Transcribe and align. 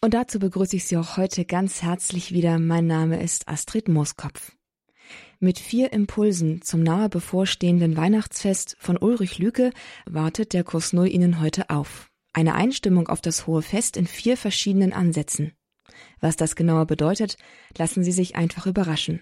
Und 0.00 0.14
dazu 0.14 0.38
begrüße 0.38 0.76
ich 0.76 0.84
Sie 0.84 0.96
auch 0.96 1.16
heute 1.16 1.44
ganz 1.44 1.82
herzlich 1.82 2.32
wieder. 2.32 2.60
Mein 2.60 2.86
Name 2.86 3.20
ist 3.20 3.48
Astrid 3.48 3.88
Mooskopf. 3.88 4.52
Mit 5.40 5.58
vier 5.58 5.92
Impulsen 5.92 6.62
zum 6.62 6.84
nahe 6.84 7.08
bevorstehenden 7.08 7.96
Weihnachtsfest 7.96 8.76
von 8.78 8.96
Ulrich 8.96 9.38
Lüke 9.38 9.72
wartet 10.06 10.52
der 10.52 10.62
Kurs 10.62 10.92
Null 10.92 11.08
Ihnen 11.08 11.40
heute 11.40 11.70
auf. 11.70 12.10
Eine 12.32 12.54
Einstimmung 12.54 13.08
auf 13.08 13.20
das 13.20 13.48
hohe 13.48 13.62
Fest 13.62 13.96
in 13.96 14.06
vier 14.06 14.36
verschiedenen 14.36 14.92
Ansätzen. 14.92 15.52
Was 16.20 16.36
das 16.36 16.54
genauer 16.54 16.86
bedeutet, 16.86 17.36
lassen 17.76 18.04
Sie 18.04 18.12
sich 18.12 18.36
einfach 18.36 18.66
überraschen. 18.66 19.20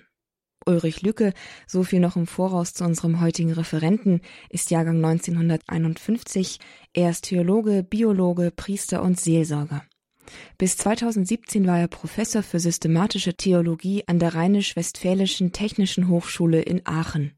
Ulrich 0.66 1.00
Lücke, 1.00 1.32
so 1.66 1.84
viel 1.84 2.00
noch 2.00 2.16
im 2.16 2.26
Voraus 2.26 2.74
zu 2.74 2.84
unserem 2.84 3.20
heutigen 3.22 3.52
Referenten, 3.52 4.20
ist 4.50 4.70
Jahrgang 4.70 4.96
1951. 5.02 6.58
Er 6.92 7.10
ist 7.10 7.24
Theologe, 7.24 7.82
Biologe, 7.82 8.50
Priester 8.50 9.00
und 9.02 9.18
Seelsorger. 9.18 9.86
Bis 10.58 10.76
2017 10.76 11.66
war 11.66 11.78
er 11.78 11.88
Professor 11.88 12.42
für 12.42 12.60
systematische 12.60 13.34
Theologie 13.34 14.04
an 14.06 14.18
der 14.18 14.34
Rheinisch-Westfälischen 14.34 15.52
Technischen 15.52 16.08
Hochschule 16.08 16.62
in 16.62 16.86
Aachen. 16.86 17.32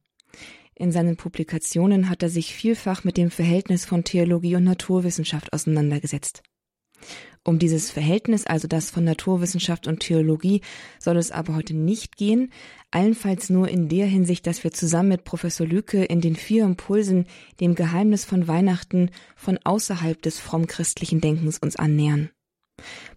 In 0.75 0.93
seinen 0.93 1.17
Publikationen 1.17 2.09
hat 2.09 2.23
er 2.23 2.29
sich 2.29 2.55
vielfach 2.55 3.03
mit 3.03 3.17
dem 3.17 3.31
Verhältnis 3.31 3.85
von 3.85 4.05
Theologie 4.05 4.55
und 4.55 4.65
Naturwissenschaft 4.65 5.53
auseinandergesetzt. 5.53 6.43
Um 7.45 7.59
dieses 7.59 7.91
Verhältnis, 7.91 8.47
also 8.47 8.69
das 8.69 8.91
von 8.91 9.05
Naturwissenschaft 9.05 9.87
und 9.87 10.01
Theologie, 10.01 10.61
soll 10.99 11.17
es 11.17 11.31
aber 11.31 11.55
heute 11.55 11.75
nicht 11.75 12.17
gehen, 12.17 12.53
allenfalls 12.91 13.49
nur 13.51 13.69
in 13.69 13.89
der 13.89 14.07
Hinsicht, 14.07 14.47
dass 14.47 14.65
wir 14.65 14.73
zusammen 14.73 15.09
mit 15.11 15.25
Professor 15.25 15.67
Lücke 15.67 16.05
in 16.05 16.21
den 16.21 16.37
vier 16.37 16.65
Impulsen 16.65 17.27
dem 17.61 17.75
Geheimnis 17.75 18.25
von 18.25 18.49
Weihnachten 18.49 19.11
von 19.35 19.59
außerhalb 19.65 20.21
des 20.21 20.39
frommchristlichen 20.39 21.21
Denkens 21.21 21.59
uns 21.59 21.77
annähern. 21.77 22.31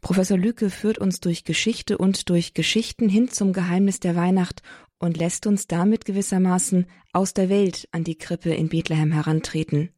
Professor 0.02 0.38
Lücke 0.38 0.70
führt 0.70 0.98
uns 0.98 1.20
durch 1.20 1.44
Geschichte 1.44 1.98
und 1.98 2.30
durch 2.30 2.54
Geschichten 2.54 3.08
hin 3.08 3.30
zum 3.30 3.54
Geheimnis 3.54 4.00
der 4.00 4.16
Weihnacht 4.16 4.62
und 5.00 5.18
lässt 5.18 5.46
uns 5.46 5.68
damit 5.68 6.06
gewissermaßen 6.06 6.88
aus 7.14 7.34
der 7.34 7.50
Welt 7.50 7.88
an 7.92 8.04
die 8.04 8.18
Krippe 8.18 8.50
in 8.50 8.70
Bethlehem 8.70 9.12
herantreten. 9.12 9.94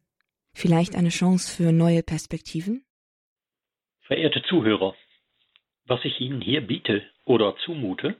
Vielleicht 0.53 0.95
eine 0.95 1.09
Chance 1.09 1.55
für 1.55 1.71
neue 1.71 2.03
Perspektiven? 2.03 2.85
Verehrte 4.01 4.43
Zuhörer, 4.43 4.93
was 5.85 6.03
ich 6.03 6.19
Ihnen 6.19 6.41
hier 6.41 6.61
biete 6.61 7.03
oder 7.25 7.55
zumute, 7.65 8.15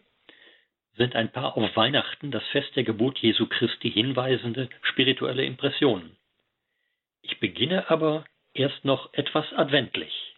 sind 0.95 1.15
ein 1.15 1.31
paar 1.31 1.58
auf 1.58 1.75
Weihnachten, 1.75 2.31
das 2.31 2.43
Fest 2.52 2.75
der 2.75 2.83
Geburt 2.83 3.17
Jesu 3.19 3.47
Christi, 3.47 3.91
hinweisende 3.91 4.69
spirituelle 4.83 5.43
Impressionen. 5.43 6.15
Ich 7.21 7.39
beginne 7.39 7.89
aber 7.89 8.25
erst 8.53 8.86
noch 8.86 9.13
etwas 9.13 9.45
adventlich. 9.53 10.33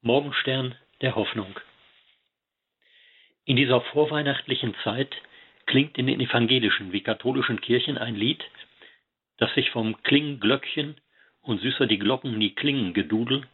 Morgenstern 0.00 0.76
der 1.00 1.16
Hoffnung. 1.16 1.58
In 3.44 3.56
dieser 3.56 3.80
vorweihnachtlichen 3.80 4.76
Zeit 4.84 5.12
klingt 5.66 5.98
in 5.98 6.06
den 6.06 6.20
evangelischen 6.20 6.92
wie 6.92 7.00
katholischen 7.00 7.60
Kirchen 7.60 7.98
ein 7.98 8.14
Lied, 8.14 8.44
das 9.38 9.52
sich 9.54 9.70
vom 9.70 10.00
Klingglöckchen 10.04 11.00
und 11.40 11.60
süßer 11.60 11.88
die 11.88 11.98
Glocken 11.98 12.38
nie 12.38 12.54
klingen 12.54 12.94
Gedudel 12.94 13.48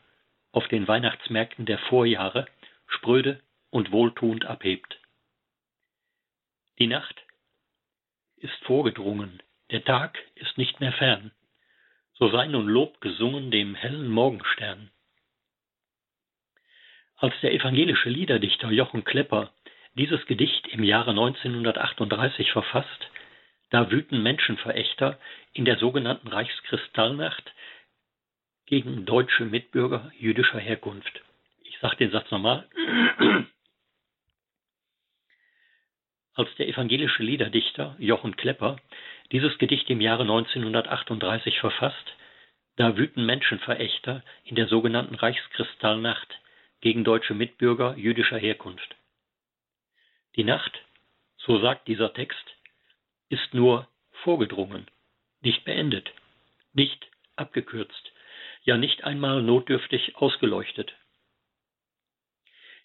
auf 0.53 0.69
den 0.69 0.87
Weihnachtsmärkten 0.87 1.65
der 1.65 1.79
Vorjahre 1.79 2.47
spröde 2.89 3.41
und 3.71 3.91
wohltuend 3.91 4.45
abhebt. 4.45 5.01
Die 6.79 6.89
Nacht 6.89 7.25
ist 8.37 8.63
vorgedrungen, 8.65 9.43
der 9.71 9.83
Tag 9.83 10.19
ist 10.35 10.59
nicht 10.59 10.79
mehr 10.81 10.93
fern, 10.93 11.31
so 12.13 12.29
sei 12.29 12.49
nun 12.49 12.69
Lob 12.69 13.01
gesungen 13.01 13.51
dem 13.51 13.75
hellen 13.75 14.09
Morgenstern. 14.09 14.91
Als 17.25 17.41
der 17.41 17.55
evangelische 17.55 18.11
Liederdichter 18.11 18.71
Jochen 18.71 19.03
Klepper 19.03 19.51
dieses 19.95 20.27
Gedicht 20.27 20.69
im 20.69 20.85
Jahre 20.85 21.13
1938 21.13 22.53
verfasst, 22.53 23.11
da 23.71 23.91
wüten 23.91 24.23
Menschenverächter 24.23 25.19
in 25.55 25.65
der 25.65 25.79
sogenannten 25.79 26.29
Reichskristallnacht 26.29 27.55
gegen 28.67 29.07
deutsche 29.07 29.47
Mitbürger 29.47 30.13
jüdischer 30.19 30.59
Herkunft. 30.59 31.23
Ich 31.63 31.79
sage 31.79 31.97
den 31.97 32.11
Satz 32.11 32.31
nochmal. 32.31 32.69
Als 36.35 36.55
der 36.57 36.69
evangelische 36.69 37.23
Liederdichter 37.23 37.97
Jochen 37.99 38.37
Klepper 38.37 38.77
dieses 39.33 39.57
Gedicht 39.57 39.89
im 39.89 40.03
Jahre 40.03 40.25
1938 40.25 41.59
verfasst, 41.59 42.17
da 42.77 42.99
wüten 42.99 43.25
Menschenverächter 43.25 44.23
in 44.45 44.57
der 44.57 44.67
sogenannten 44.67 45.15
Reichskristallnacht 45.15 46.39
gegen 46.85 47.03
deutsche 47.03 47.33
Mitbürger 47.33 47.97
jüdischer 47.97 48.37
Herkunft. 48.37 48.95
Die 50.37 50.45
Nacht, 50.45 50.79
so 51.39 51.59
sagt 51.59 51.89
dieser 51.89 52.13
Text, 52.13 52.45
ist 53.31 53.55
nur 53.55 53.89
vorgedrungen, 54.23 54.87
nicht 55.41 55.65
beendet, 55.65 56.13
nicht 56.75 57.09
abgekürzt, 57.37 58.13
ja 58.65 58.77
nicht 58.77 59.03
einmal 59.03 59.41
notdürftig 59.41 60.17
ausgeleuchtet. 60.17 60.93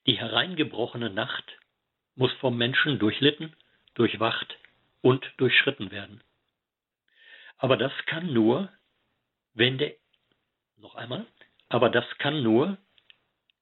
Die 0.06 0.18
hereingebrochene 0.18 1.10
Nacht 1.10 1.60
muss 2.16 2.32
vom 2.36 2.58
Menschen 2.58 3.00
durchlitten, 3.00 3.54
durchwacht 3.96 4.58
und 5.02 5.30
durchschritten 5.36 5.92
werden. 5.92 6.24
Aber 7.58 7.76
das 7.76 7.92
kann 8.06 8.32
nur, 8.32 8.72
wenn 9.56 9.78
der, 9.78 9.94
noch 10.78 10.96
einmal, 10.96 11.26
aber 11.68 11.90
das 11.90 12.06
kann 12.18 12.42
nur, 12.42 12.78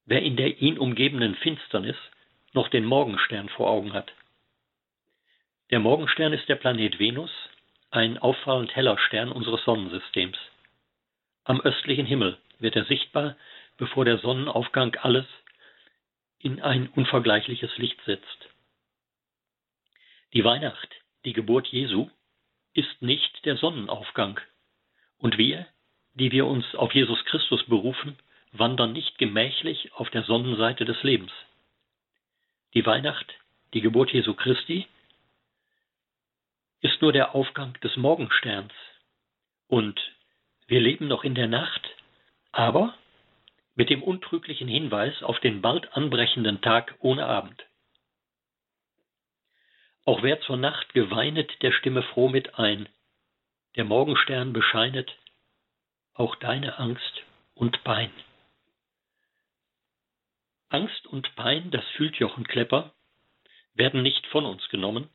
wer 0.07 0.23
in 0.23 0.37
der 0.37 0.59
ihn 0.59 0.79
umgebenden 0.79 1.35
Finsternis 1.35 1.97
noch 2.53 2.69
den 2.69 2.85
Morgenstern 2.85 3.49
vor 3.49 3.69
Augen 3.69 3.93
hat. 3.93 4.11
Der 5.69 5.79
Morgenstern 5.79 6.33
ist 6.33 6.47
der 6.49 6.55
Planet 6.55 6.97
Venus, 6.97 7.29
ein 7.91 8.17
auffallend 8.17 8.75
heller 8.75 8.97
Stern 8.97 9.31
unseres 9.31 9.63
Sonnensystems. 9.65 10.37
Am 11.43 11.61
östlichen 11.61 12.05
Himmel 12.05 12.37
wird 12.57 12.75
er 12.75 12.85
sichtbar, 12.85 13.35
bevor 13.77 14.05
der 14.05 14.17
Sonnenaufgang 14.17 14.95
alles 14.95 15.25
in 16.39 16.61
ein 16.61 16.87
unvergleichliches 16.87 17.77
Licht 17.77 17.99
setzt. 18.05 18.49
Die 20.33 20.43
Weihnacht, 20.43 20.89
die 21.25 21.33
Geburt 21.33 21.67
Jesu, 21.67 22.09
ist 22.73 23.01
nicht 23.01 23.45
der 23.45 23.57
Sonnenaufgang. 23.57 24.39
Und 25.17 25.37
wir, 25.37 25.67
die 26.13 26.31
wir 26.31 26.45
uns 26.45 26.75
auf 26.75 26.93
Jesus 26.93 27.23
Christus 27.25 27.63
berufen, 27.65 28.17
wandern 28.51 28.93
nicht 28.93 29.17
gemächlich 29.17 29.93
auf 29.93 30.09
der 30.09 30.23
Sonnenseite 30.23 30.85
des 30.85 31.01
Lebens. 31.03 31.31
Die 32.73 32.85
Weihnacht, 32.85 33.33
die 33.73 33.81
Geburt 33.81 34.11
Jesu 34.11 34.33
Christi, 34.33 34.87
ist 36.81 37.01
nur 37.01 37.11
der 37.11 37.35
Aufgang 37.35 37.73
des 37.81 37.95
Morgensterns. 37.97 38.73
Und 39.67 39.99
wir 40.67 40.79
leben 40.79 41.07
noch 41.07 41.23
in 41.23 41.35
der 41.35 41.47
Nacht, 41.47 41.89
aber 42.51 42.93
mit 43.75 43.89
dem 43.89 44.01
untrüglichen 44.03 44.67
Hinweis 44.67 45.21
auf 45.23 45.39
den 45.39 45.61
bald 45.61 45.93
anbrechenden 45.93 46.61
Tag 46.61 46.95
ohne 46.99 47.25
Abend. 47.25 47.63
Auch 50.05 50.23
wer 50.23 50.39
zur 50.41 50.57
Nacht 50.57 50.93
geweinet, 50.93 51.51
der 51.61 51.71
stimme 51.71 52.01
froh 52.01 52.29
mit 52.29 52.57
ein. 52.57 52.87
Der 53.75 53.83
Morgenstern 53.83 54.53
bescheinet 54.53 55.15
auch 56.13 56.35
deine 56.35 56.79
Angst 56.79 57.23
und 57.53 57.83
Pein. 57.83 58.11
Angst 60.69 61.07
und 61.07 61.33
Pein, 61.35 61.71
das 61.71 61.85
fühlt 61.95 62.17
Jochen 62.17 62.45
Klepper, 62.45 62.93
werden 63.73 64.01
nicht 64.01 64.25
von 64.27 64.45
uns 64.45 64.67
genommen, 64.69 65.09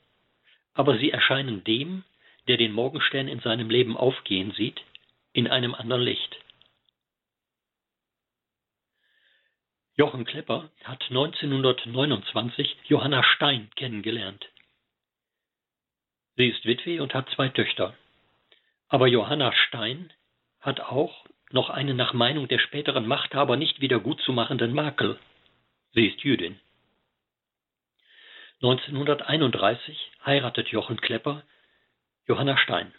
aber 0.74 0.98
sie 0.98 1.10
erscheinen 1.10 1.62
dem, 1.64 2.04
der 2.48 2.56
den 2.56 2.72
Morgenstern 2.72 3.28
in 3.28 3.40
seinem 3.40 3.68
Leben 3.68 3.96
aufgehen 3.96 4.52
sieht, 4.52 4.80
in 5.32 5.48
einem 5.48 5.74
anderen 5.74 6.02
Licht. 6.02 6.36
Jochen 9.94 10.24
Klepper 10.24 10.70
hat 10.84 11.02
1929 11.10 12.76
Johanna 12.84 13.22
Stein 13.22 13.70
kennengelernt. 13.76 14.48
Sie 16.36 16.48
ist 16.48 16.64
Witwe 16.64 17.02
und 17.02 17.12
hat 17.12 17.28
zwei 17.30 17.50
Töchter. 17.50 17.94
Aber 18.88 19.06
Johanna 19.06 19.52
Stein 19.52 20.12
hat 20.60 20.80
auch 20.80 21.26
noch 21.50 21.68
einen 21.68 21.96
nach 21.96 22.14
Meinung 22.14 22.48
der 22.48 22.58
späteren 22.58 23.06
Machthaber 23.06 23.56
nicht 23.56 23.80
wieder 23.80 24.00
gutzumachenden 24.00 24.72
Makel. 24.72 25.18
Sie 25.94 26.06
ist 26.06 26.22
Jüdin. 26.22 26.58
1931 28.62 30.12
heiratet 30.24 30.68
Jochen 30.68 31.00
Klepper 31.00 31.42
Johanna 32.26 32.56
Stein. 32.56 32.94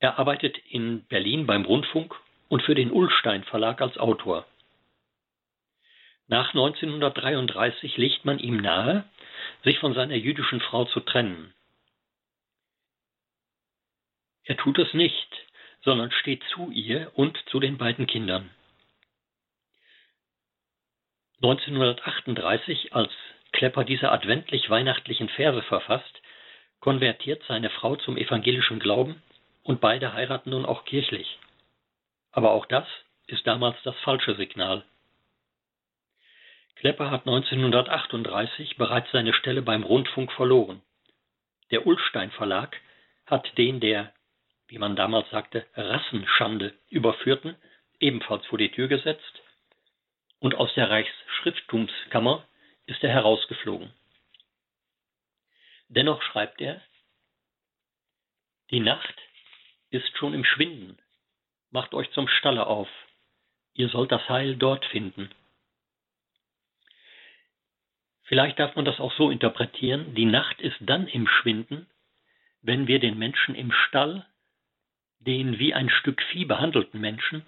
Er 0.00 0.18
arbeitet 0.18 0.58
in 0.68 1.04
Berlin 1.06 1.46
beim 1.46 1.64
Rundfunk 1.64 2.14
und 2.48 2.62
für 2.62 2.74
den 2.74 2.90
Ullstein 2.90 3.44
Verlag 3.44 3.80
als 3.80 3.98
Autor. 3.98 4.46
Nach 6.26 6.48
1933 6.48 7.96
legt 7.98 8.24
man 8.24 8.40
ihm 8.40 8.56
nahe, 8.56 9.04
sich 9.62 9.78
von 9.78 9.94
seiner 9.94 10.16
jüdischen 10.16 10.60
Frau 10.60 10.86
zu 10.86 11.00
trennen. 11.00 11.54
Er 14.42 14.56
tut 14.56 14.78
es 14.78 14.92
nicht, 14.92 15.28
sondern 15.82 16.10
steht 16.10 16.42
zu 16.52 16.70
ihr 16.72 17.12
und 17.14 17.38
zu 17.50 17.60
den 17.60 17.78
beiden 17.78 18.08
Kindern. 18.08 18.50
1938, 21.42 22.94
als 22.94 23.12
Klepper 23.52 23.84
diese 23.84 24.10
adventlich-weihnachtlichen 24.10 25.28
Verse 25.28 25.62
verfasst, 25.62 26.22
konvertiert 26.80 27.42
seine 27.46 27.68
Frau 27.68 27.96
zum 27.96 28.16
evangelischen 28.16 28.78
Glauben 28.78 29.22
und 29.62 29.80
beide 29.80 30.14
heiraten 30.14 30.50
nun 30.50 30.64
auch 30.64 30.84
kirchlich. 30.84 31.38
Aber 32.32 32.52
auch 32.52 32.66
das 32.66 32.86
ist 33.26 33.46
damals 33.46 33.76
das 33.82 33.96
falsche 34.00 34.34
Signal. 34.36 34.84
Klepper 36.76 37.10
hat 37.10 37.26
1938 37.26 38.76
bereits 38.76 39.10
seine 39.10 39.32
Stelle 39.32 39.62
beim 39.62 39.82
Rundfunk 39.82 40.32
verloren. 40.32 40.82
Der 41.70 41.86
Ullstein 41.86 42.30
Verlag 42.30 42.76
hat 43.26 43.58
den 43.58 43.80
der, 43.80 44.12
wie 44.68 44.78
man 44.78 44.96
damals 44.96 45.28
sagte, 45.30 45.66
Rassenschande 45.74 46.74
überführten, 46.88 47.56
ebenfalls 47.98 48.46
vor 48.46 48.58
die 48.58 48.70
Tür 48.70 48.88
gesetzt 48.88 49.42
und 50.46 50.54
aus 50.54 50.72
der 50.74 50.88
Reichsschrifttumskammer 50.88 52.46
ist 52.86 53.02
er 53.02 53.10
herausgeflogen. 53.10 53.92
Dennoch 55.88 56.22
schreibt 56.22 56.60
er, 56.60 56.80
die 58.70 58.78
Nacht 58.78 59.16
ist 59.90 60.16
schon 60.16 60.34
im 60.34 60.44
Schwinden, 60.44 60.98
macht 61.72 61.94
euch 61.94 62.08
zum 62.12 62.28
Stalle 62.28 62.68
auf, 62.68 62.88
ihr 63.74 63.88
sollt 63.88 64.12
das 64.12 64.28
Heil 64.28 64.54
dort 64.54 64.84
finden. 64.84 65.32
Vielleicht 68.22 68.60
darf 68.60 68.76
man 68.76 68.84
das 68.84 69.00
auch 69.00 69.14
so 69.14 69.32
interpretieren, 69.32 70.14
die 70.14 70.26
Nacht 70.26 70.60
ist 70.60 70.76
dann 70.78 71.08
im 71.08 71.26
Schwinden, 71.26 71.90
wenn 72.62 72.86
wir 72.86 73.00
den 73.00 73.18
Menschen 73.18 73.56
im 73.56 73.72
Stall, 73.72 74.24
den 75.18 75.58
wie 75.58 75.74
ein 75.74 75.90
Stück 75.90 76.22
Vieh 76.30 76.44
behandelten 76.44 77.00
Menschen, 77.00 77.44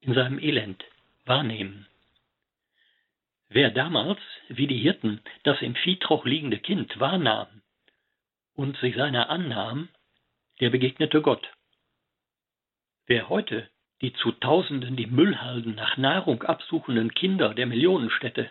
in 0.00 0.12
seinem 0.12 0.40
Elend 0.40 0.84
wahrnehmen. 1.26 1.86
Wer 3.48 3.70
damals, 3.70 4.20
wie 4.48 4.66
die 4.66 4.78
Hirten, 4.78 5.20
das 5.44 5.62
im 5.62 5.74
Viehtroch 5.74 6.24
liegende 6.24 6.58
Kind 6.58 6.98
wahrnahm 6.98 7.62
und 8.54 8.76
sich 8.78 8.96
seiner 8.96 9.30
annahm, 9.30 9.88
der 10.60 10.70
begegnete 10.70 11.22
Gott. 11.22 11.48
Wer 13.06 13.28
heute 13.28 13.68
die 14.00 14.12
zu 14.14 14.32
Tausenden 14.32 14.96
die 14.96 15.06
Müllhalden 15.06 15.74
nach 15.74 15.96
Nahrung 15.96 16.42
absuchenden 16.42 17.14
Kinder 17.14 17.54
der 17.54 17.66
Millionenstädte 17.66 18.50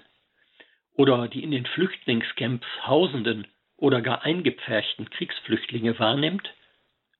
oder 0.93 1.27
die 1.27 1.43
in 1.43 1.51
den 1.51 1.65
Flüchtlingscamps 1.65 2.65
hausenden 2.87 3.47
oder 3.77 4.01
gar 4.01 4.23
eingepferchten 4.23 5.09
Kriegsflüchtlinge 5.09 5.99
wahrnimmt 5.99 6.53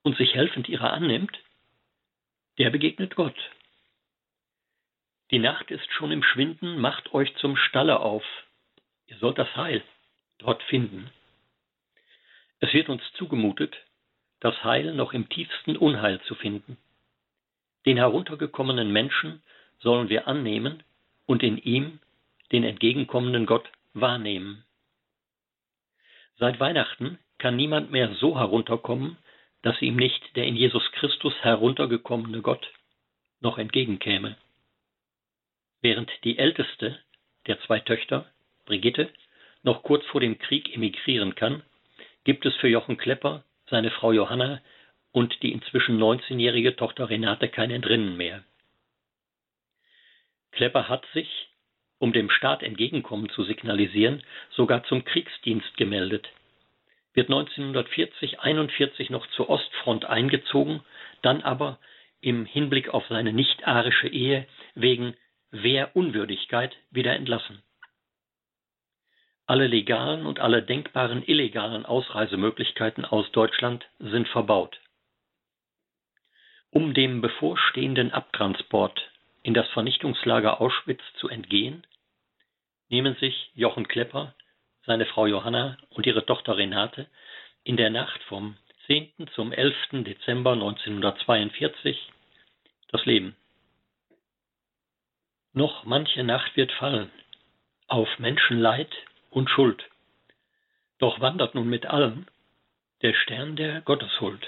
und 0.03 0.17
sich 0.17 0.33
helfend 0.35 0.69
ihrer 0.69 0.93
annimmt, 0.93 1.37
der 2.57 2.69
begegnet 2.69 3.15
Gott. 3.15 3.35
Die 5.33 5.39
Nacht 5.39 5.71
ist 5.71 5.91
schon 5.93 6.11
im 6.11 6.21
Schwinden, 6.21 6.79
macht 6.79 7.11
euch 7.15 7.35
zum 7.37 7.57
Stalle 7.57 8.01
auf. 8.01 8.23
Ihr 9.07 9.17
sollt 9.17 9.39
das 9.39 9.55
Heil 9.55 9.81
dort 10.37 10.61
finden. 10.61 11.09
Es 12.59 12.71
wird 12.71 12.87
uns 12.87 13.01
zugemutet, 13.13 13.75
das 14.41 14.63
Heil 14.63 14.93
noch 14.93 15.11
im 15.11 15.27
tiefsten 15.29 15.75
Unheil 15.75 16.21
zu 16.27 16.35
finden. 16.35 16.77
Den 17.87 17.97
heruntergekommenen 17.97 18.93
Menschen 18.93 19.41
sollen 19.79 20.07
wir 20.07 20.27
annehmen 20.27 20.83
und 21.25 21.41
in 21.41 21.57
ihm 21.57 21.99
den 22.51 22.63
entgegenkommenden 22.63 23.47
Gott 23.47 23.67
wahrnehmen. 23.95 24.63
Seit 26.37 26.59
Weihnachten 26.59 27.17
kann 27.39 27.55
niemand 27.55 27.89
mehr 27.89 28.13
so 28.13 28.37
herunterkommen, 28.37 29.17
dass 29.63 29.81
ihm 29.81 29.95
nicht 29.95 30.35
der 30.35 30.45
in 30.45 30.55
Jesus 30.55 30.91
Christus 30.91 31.33
heruntergekommene 31.41 32.43
Gott 32.43 32.71
noch 33.39 33.57
entgegenkäme. 33.57 34.37
Während 35.83 36.09
die 36.23 36.39
älteste 36.39 36.97
der 37.45 37.59
zwei 37.63 37.81
Töchter, 37.81 38.25
Brigitte, 38.65 39.09
noch 39.63 39.83
kurz 39.83 40.05
vor 40.05 40.21
dem 40.21 40.39
Krieg 40.39 40.73
emigrieren 40.73 41.35
kann, 41.35 41.61
gibt 42.23 42.45
es 42.45 42.55
für 42.55 42.69
Jochen 42.69 42.95
Klepper, 42.95 43.43
seine 43.69 43.91
Frau 43.91 44.13
Johanna 44.13 44.61
und 45.11 45.43
die 45.43 45.51
inzwischen 45.51 46.01
19-jährige 46.01 46.77
Tochter 46.77 47.09
Renate 47.09 47.49
kein 47.49 47.69
Entrinnen 47.69 48.15
mehr. 48.15 48.45
Klepper 50.53 50.87
hat 50.87 51.05
sich, 51.13 51.49
um 51.99 52.13
dem 52.13 52.29
Staat 52.29 52.63
Entgegenkommen 52.63 53.27
zu 53.29 53.43
signalisieren, 53.43 54.23
sogar 54.51 54.85
zum 54.85 55.03
Kriegsdienst 55.03 55.75
gemeldet, 55.75 56.29
wird 57.13 57.29
1940-41 57.29 59.11
noch 59.11 59.27
zur 59.31 59.49
Ostfront 59.49 60.05
eingezogen, 60.05 60.81
dann 61.21 61.41
aber 61.41 61.77
im 62.21 62.45
Hinblick 62.45 62.87
auf 62.93 63.05
seine 63.09 63.33
nicht-arische 63.33 64.07
Ehe 64.07 64.47
wegen 64.75 65.17
Wehrunwürdigkeit 65.53 66.75
wieder 66.89 67.13
entlassen. 67.13 67.61
Alle 69.45 69.67
legalen 69.67 70.25
und 70.25 70.39
alle 70.39 70.63
denkbaren 70.63 71.23
illegalen 71.25 71.85
Ausreisemöglichkeiten 71.85 73.05
aus 73.05 73.31
Deutschland 73.31 73.85
sind 73.99 74.27
verbaut. 74.29 74.79
Um 76.71 76.95
dem 76.95 77.21
bevorstehenden 77.21 78.11
Abtransport 78.11 78.99
in 79.43 79.53
das 79.53 79.67
Vernichtungslager 79.69 80.59
Auschwitz 80.59 81.01
zu 81.19 81.29
entgehen, 81.29 81.85
nehmen 82.89 83.15
sich 83.15 83.51
Jochen 83.53 83.87
Klepper, 83.87 84.33
seine 84.85 85.05
Frau 85.05 85.27
Johanna 85.27 85.77
und 85.89 86.07
ihre 86.07 86.25
Tochter 86.25 86.57
Renate 86.57 87.07
in 87.63 87.77
der 87.77 87.91
Nacht 87.91 88.21
vom 88.23 88.57
10. 88.87 89.11
zum 89.35 89.51
11. 89.51 89.75
Dezember 90.03 90.53
1942 90.53 92.09
das 92.91 93.05
Leben. 93.05 93.35
Noch 95.53 95.85
manche 95.85 96.23
Nacht 96.23 96.55
wird 96.57 96.71
fallen 96.71 97.11
auf 97.87 98.17
Menschenleid 98.17 98.91
und 99.29 99.51
Schuld. 99.51 99.83
Doch 100.97 101.19
wandert 101.19 101.53
nun 101.53 101.69
mit 101.69 101.85
allem 101.85 102.25
der 103.03 103.13
Stern 103.13 103.55
der 103.55 103.81
Gotteshuld. 103.81 104.47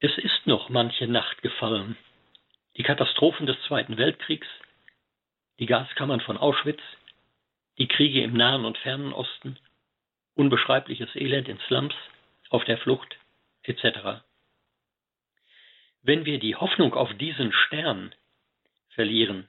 Es 0.00 0.16
ist 0.18 0.46
noch 0.46 0.68
manche 0.68 1.06
Nacht 1.06 1.40
gefallen. 1.40 1.96
Die 2.76 2.82
Katastrophen 2.82 3.46
des 3.46 3.56
Zweiten 3.62 3.96
Weltkriegs, 3.96 4.46
die 5.58 5.66
Gaskammern 5.66 6.20
von 6.20 6.36
Auschwitz, 6.36 6.82
die 7.78 7.88
Kriege 7.88 8.22
im 8.22 8.34
Nahen 8.34 8.66
und 8.66 8.76
Fernen 8.76 9.14
Osten, 9.14 9.58
unbeschreibliches 10.34 11.16
Elend 11.16 11.48
in 11.48 11.58
Slums, 11.60 11.94
auf 12.50 12.64
der 12.64 12.76
Flucht, 12.76 13.16
etc. 13.62 14.22
Wenn 16.02 16.26
wir 16.26 16.38
die 16.38 16.56
Hoffnung 16.56 16.92
auf 16.92 17.12
diesen 17.14 17.52
Stern 17.52 18.14
verlieren. 18.98 19.46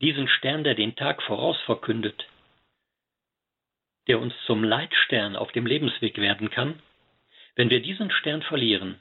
Diesen 0.00 0.26
Stern, 0.26 0.64
der 0.64 0.74
den 0.74 0.96
Tag 0.96 1.22
voraus 1.24 1.58
verkündet, 1.66 2.26
der 4.06 4.18
uns 4.18 4.32
zum 4.46 4.64
Leitstern 4.64 5.36
auf 5.36 5.52
dem 5.52 5.66
Lebensweg 5.66 6.16
werden 6.16 6.48
kann, 6.48 6.80
wenn 7.56 7.68
wir 7.68 7.82
diesen 7.82 8.10
Stern 8.10 8.40
verlieren, 8.40 8.98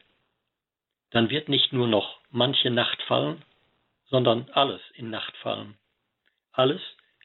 dann 1.12 1.30
wird 1.30 1.48
nicht 1.48 1.72
nur 1.72 1.88
noch 1.88 2.20
manche 2.30 2.70
Nacht 2.70 3.02
fallen, 3.04 3.42
sondern 4.08 4.50
alles 4.52 4.82
in 4.96 5.10
Nacht 5.10 5.38
fallen, 5.38 5.78
alles 6.52 6.82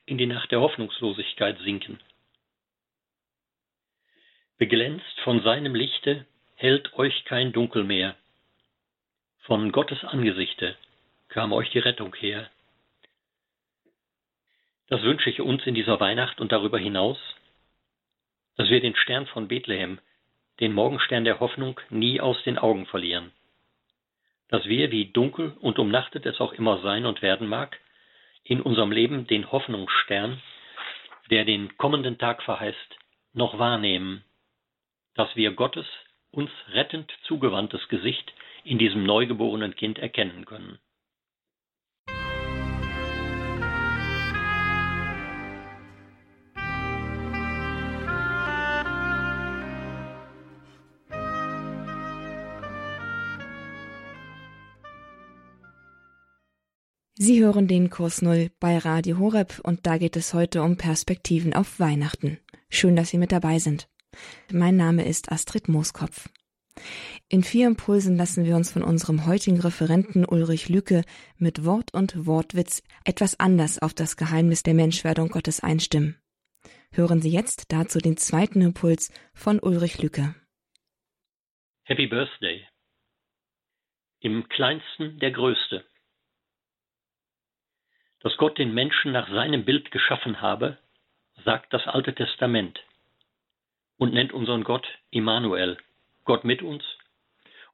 in 0.07 0.17
die 0.17 0.27
Nacht 0.27 0.53
der 0.53 0.61
Hoffnungslosigkeit 0.61 1.59
sinken. 1.59 1.99
Beglänzt 4.59 5.19
von 5.25 5.43
seinem 5.43 5.75
Lichte 5.75 6.25
hält 6.55 6.95
euch 6.95 7.25
kein 7.25 7.51
Dunkel 7.51 7.83
mehr. 7.83 8.15
Von 9.41 9.73
Gottes 9.73 10.05
Angesichte 10.05 10.77
kam 11.35 11.53
euch 11.53 11.69
die 11.71 11.81
Rettung 11.81 12.15
her. 12.15 12.49
Das 14.87 15.03
wünsche 15.03 15.29
ich 15.29 15.41
uns 15.41 15.67
in 15.67 15.75
dieser 15.75 15.99
Weihnacht 15.99 16.41
und 16.41 16.53
darüber 16.53 16.79
hinaus, 16.79 17.19
dass 18.57 18.71
wir 18.71 18.81
den 18.81 18.95
Stern 18.95 19.27
von 19.27 19.49
Bethlehem, 19.49 19.99
den 20.61 20.73
Morgenstern 20.73 21.25
der 21.25 21.41
Hoffnung, 21.41 21.81
nie 21.91 22.21
aus 22.21 22.41
den 22.45 22.57
Augen 22.57 22.87
verlieren. 22.87 23.33
Dass 24.49 24.67
wir, 24.67 24.93
wie 24.93 25.07
dunkel 25.07 25.57
und 25.61 25.81
umnachtet 25.81 26.25
es 26.25 26.41
auch 26.41 26.53
immer 26.53 26.81
sein 26.83 27.05
und 27.05 27.21
werden 27.21 27.49
mag, 27.49 27.81
in 28.45 28.61
unserem 28.61 28.93
Leben 28.93 29.27
den 29.27 29.51
Hoffnungsstern, 29.51 30.41
der 31.33 31.45
den 31.45 31.77
kommenden 31.79 32.17
Tag 32.17 32.45
verheißt, 32.45 32.97
noch 33.33 33.59
wahrnehmen. 33.59 34.25
Dass 35.17 35.35
wir 35.35 35.51
Gottes 35.51 35.87
uns 36.31 36.53
rettend 36.69 37.13
zugewandtes 37.25 37.89
Gesicht 37.89 38.33
in 38.63 38.79
diesem 38.79 39.03
neugeborenen 39.03 39.75
Kind 39.75 39.99
erkennen 39.99 40.45
können. 40.45 40.79
Sie 57.27 57.43
hören 57.43 57.67
den 57.67 57.89
Kurs 57.89 58.21
Null 58.21 58.51
bei 58.61 58.77
Radio 58.77 59.19
Horeb 59.19 59.59
und 59.61 59.87
da 59.87 59.97
geht 59.97 60.15
es 60.15 60.35
heute 60.35 60.61
um 60.61 60.77
Perspektiven 60.77 61.55
auf 61.55 61.81
Weihnachten. 61.81 62.39
Schön, 62.69 62.97
dass 62.97 63.09
Sie 63.09 63.17
mit 63.17 63.33
dabei 63.33 63.59
sind. 63.59 63.89
Mein 64.53 64.77
Name 64.77 65.07
ist 65.07 65.33
Astrid 65.33 65.67
Mooskopf. 65.67 66.29
In 67.31 67.43
vier 67.43 67.67
Impulsen 67.67 68.19
lassen 68.19 68.45
wir 68.45 68.55
uns 68.57 68.71
von 68.71 68.83
unserem 68.83 69.25
heutigen 69.25 69.59
Referenten 69.59 70.27
Ulrich 70.27 70.69
Lücke 70.69 71.03
mit 71.39 71.65
Wort 71.65 71.95
und 71.95 72.27
Wortwitz 72.27 72.83
etwas 73.07 73.41
anders 73.41 73.79
auf 73.79 73.95
das 73.95 74.19
Geheimnis 74.19 74.63
der 74.63 74.75
Menschwerdung 74.75 75.31
Gottes 75.31 75.61
einstimmen. 75.61 76.21
Hören 76.93 77.23
Sie 77.23 77.31
jetzt 77.31 77.73
dazu 77.73 78.01
den 78.01 78.19
zweiten 78.19 78.61
Impuls 78.61 79.11
von 79.33 79.61
Ulrich 79.61 80.03
Lücke. 80.03 80.35
Happy 81.85 82.07
Birthday. 82.07 82.67
Im 84.21 84.47
kleinsten 84.51 85.19
der 85.21 85.31
Größte. 85.31 85.87
Dass 88.25 88.39
Gott 88.39 88.57
den 88.57 88.73
Menschen 88.73 89.13
nach 89.13 89.29
seinem 89.29 89.67
Bild 89.67 89.91
geschaffen 89.91 90.41
habe, 90.41 90.79
sagt 91.45 91.75
das 91.75 91.87
Alte 91.87 92.15
Testament 92.15 92.83
und 93.99 94.15
nennt 94.15 94.33
unseren 94.33 94.65
Gott 94.65 94.89
Immanuel, 95.11 95.77
Gott 96.25 96.43
mit 96.43 96.63
uns, 96.63 96.83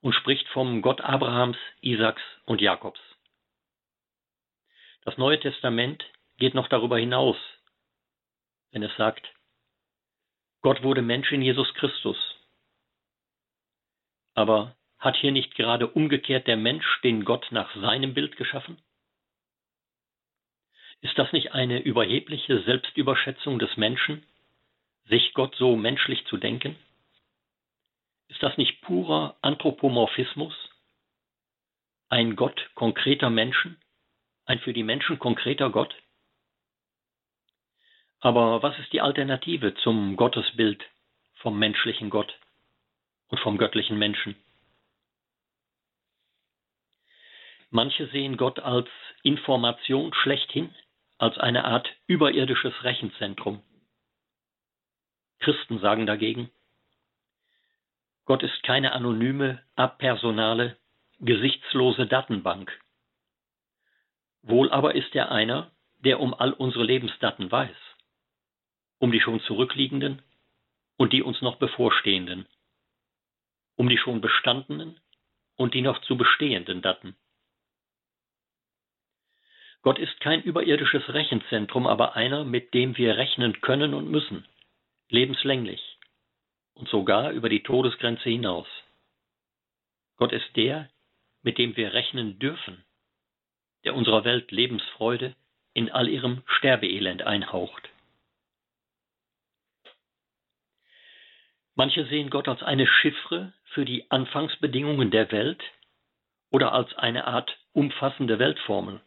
und 0.01 0.13
spricht 0.13 0.49
vom 0.49 0.83
Gott 0.83 1.03
Abrahams, 1.03 1.57
Isaaks 1.83 2.23
und 2.47 2.61
Jakobs. 2.61 2.99
Das 5.05 5.17
Neue 5.19 5.39
Testament 5.39 6.05
geht 6.39 6.55
noch 6.55 6.67
darüber 6.67 6.99
hinaus, 6.99 7.37
wenn 8.73 8.83
es 8.83 8.97
sagt, 8.97 9.29
Gott 10.63 10.83
wurde 10.83 11.01
Mensch 11.03 11.31
in 11.31 11.43
Jesus 11.43 11.73
Christus. 11.75 12.17
Aber 14.35 14.75
hat 14.99 15.17
hier 15.17 15.31
nicht 15.31 15.55
gerade 15.55 15.87
umgekehrt 15.87 16.49
der 16.49 16.57
Mensch 16.57 17.01
den 17.03 17.25
Gott 17.25 17.47
nach 17.53 17.73
seinem 17.77 18.15
Bild 18.15 18.37
geschaffen? 18.37 18.83
Ist 21.03 21.19
das 21.19 21.33
nicht 21.33 21.53
eine 21.53 21.81
überhebliche 21.81 22.63
Selbstüberschätzung 22.63 23.59
des 23.59 23.77
Menschen, 23.77 24.27
sich 25.09 25.33
Gott 25.33 25.55
so 25.57 25.77
menschlich 25.77 26.27
zu 26.27 26.37
denken? 26.37 26.77
Ist 28.29 28.43
das 28.43 28.57
nicht 28.59 28.83
purer 28.83 29.37
Anthropomorphismus? 29.41 30.55
Ein 32.09 32.37
Gott 32.37 32.71
konkreter 32.75 33.31
Menschen? 33.31 33.81
Ein 34.45 34.61
für 34.61 34.73
die 34.73 34.83
Menschen 34.83 35.19
konkreter 35.19 35.71
Gott? 35.71 35.95
Aber 38.21 38.63
was 38.63 38.79
ist 38.79 38.93
die 38.93 39.01
Alternative 39.01 39.75
zum 39.77 40.17
Gottesbild 40.17 40.85
vom 41.37 41.59
menschlichen 41.59 42.11
Gott 42.11 42.39
und 43.29 43.41
vom 43.41 43.57
göttlichen 43.57 43.99
Menschen? 43.99 44.37
Manche 47.71 48.09
sehen 48.09 48.37
Gott 48.37 48.59
als 48.59 48.89
Information 49.23 50.13
schlechthin, 50.13 50.75
als 51.21 51.37
eine 51.37 51.67
Art 51.67 51.87
überirdisches 52.07 52.83
Rechenzentrum. 52.83 53.63
Christen 55.41 55.79
sagen 55.79 56.07
dagegen, 56.07 56.51
Gott 58.25 58.43
ist 58.43 58.63
keine 58.63 58.93
anonyme, 58.93 59.63
abpersonale, 59.77 60.79
gesichtslose 61.19 62.07
Datenbank. 62.07 62.73
Wohl 64.41 64.71
aber 64.71 64.95
ist 64.95 65.15
er 65.15 65.31
einer, 65.31 65.71
der 65.99 66.21
um 66.21 66.33
all 66.33 66.55
unsere 66.55 66.85
Lebensdaten 66.85 67.53
weiß, 67.53 67.77
um 68.99 69.13
die 69.13 69.21
schon 69.21 69.41
zurückliegenden 69.41 70.23
und 70.97 71.13
die 71.13 71.23
uns 71.23 71.43
noch 71.43 71.57
bevorstehenden, 71.57 72.47
um 73.77 73.91
die 73.91 73.99
schon 73.99 74.23
bestandenen 74.23 74.99
und 75.57 75.75
die 75.75 75.83
noch 75.83 76.01
zu 76.01 76.17
bestehenden 76.17 76.81
Daten. 76.81 77.15
Gott 79.83 79.99
ist 79.99 80.21
kein 80.21 80.43
überirdisches 80.43 81.09
Rechenzentrum, 81.09 81.87
aber 81.87 82.15
einer, 82.15 82.45
mit 82.45 82.75
dem 82.75 82.97
wir 82.99 83.17
rechnen 83.17 83.61
können 83.63 83.95
und 83.95 84.11
müssen, 84.11 84.47
lebenslänglich 85.09 85.99
und 86.75 86.89
sogar 86.89 87.31
über 87.31 87.49
die 87.49 87.63
Todesgrenze 87.63 88.29
hinaus. 88.29 88.67
Gott 90.17 90.33
ist 90.33 90.55
der, 90.57 90.91
mit 91.43 91.57
dem 91.57 91.77
wir 91.77 91.95
rechnen 91.95 92.39
dürfen, 92.39 92.85
der 93.85 93.95
unserer 93.95 94.25
Welt 94.25 94.51
Lebensfreude 94.51 95.35
in 95.73 95.91
all 95.91 96.09
ihrem 96.09 96.43
Sterbeelend 96.47 97.23
einhaucht. 97.23 97.89
Manche 101.75 102.05
sehen 102.07 102.29
Gott 102.29 102.49
als 102.49 102.63
eine 102.63 102.87
Chiffre 102.87 103.55
für 103.73 103.87
die 103.87 104.11
Anfangsbedingungen 104.11 105.11
der 105.11 105.33
Welt 105.33 105.63
oder 106.51 106.73
als 106.73 106.93
eine 106.97 107.27
Art 107.27 107.57
umfassende 107.73 108.39
Weltformel. 108.39 109.01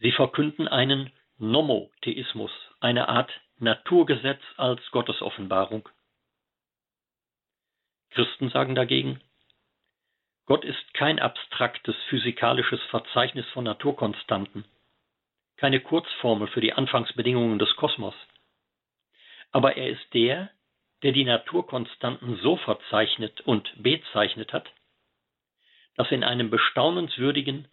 Sie 0.00 0.12
verkünden 0.12 0.66
einen 0.66 1.12
Nomotheismus, 1.38 2.50
eine 2.80 3.08
Art 3.08 3.30
Naturgesetz 3.58 4.40
als 4.56 4.80
Gottesoffenbarung. 4.90 5.88
Christen 8.10 8.48
sagen 8.50 8.74
dagegen, 8.74 9.20
Gott 10.46 10.64
ist 10.64 10.94
kein 10.94 11.18
abstraktes 11.18 11.94
physikalisches 12.08 12.82
Verzeichnis 12.90 13.46
von 13.50 13.64
Naturkonstanten, 13.64 14.64
keine 15.58 15.80
Kurzformel 15.80 16.48
für 16.48 16.60
die 16.60 16.72
Anfangsbedingungen 16.72 17.58
des 17.58 17.76
Kosmos. 17.76 18.14
Aber 19.52 19.76
er 19.76 19.90
ist 19.90 20.14
der, 20.14 20.50
der 21.02 21.12
die 21.12 21.24
Naturkonstanten 21.24 22.36
so 22.36 22.56
verzeichnet 22.56 23.42
und 23.42 23.70
bezeichnet 23.76 24.52
hat, 24.52 24.68
dass 25.96 26.10
in 26.10 26.24
einem 26.24 26.50
bestaunenswürdigen, 26.50 27.68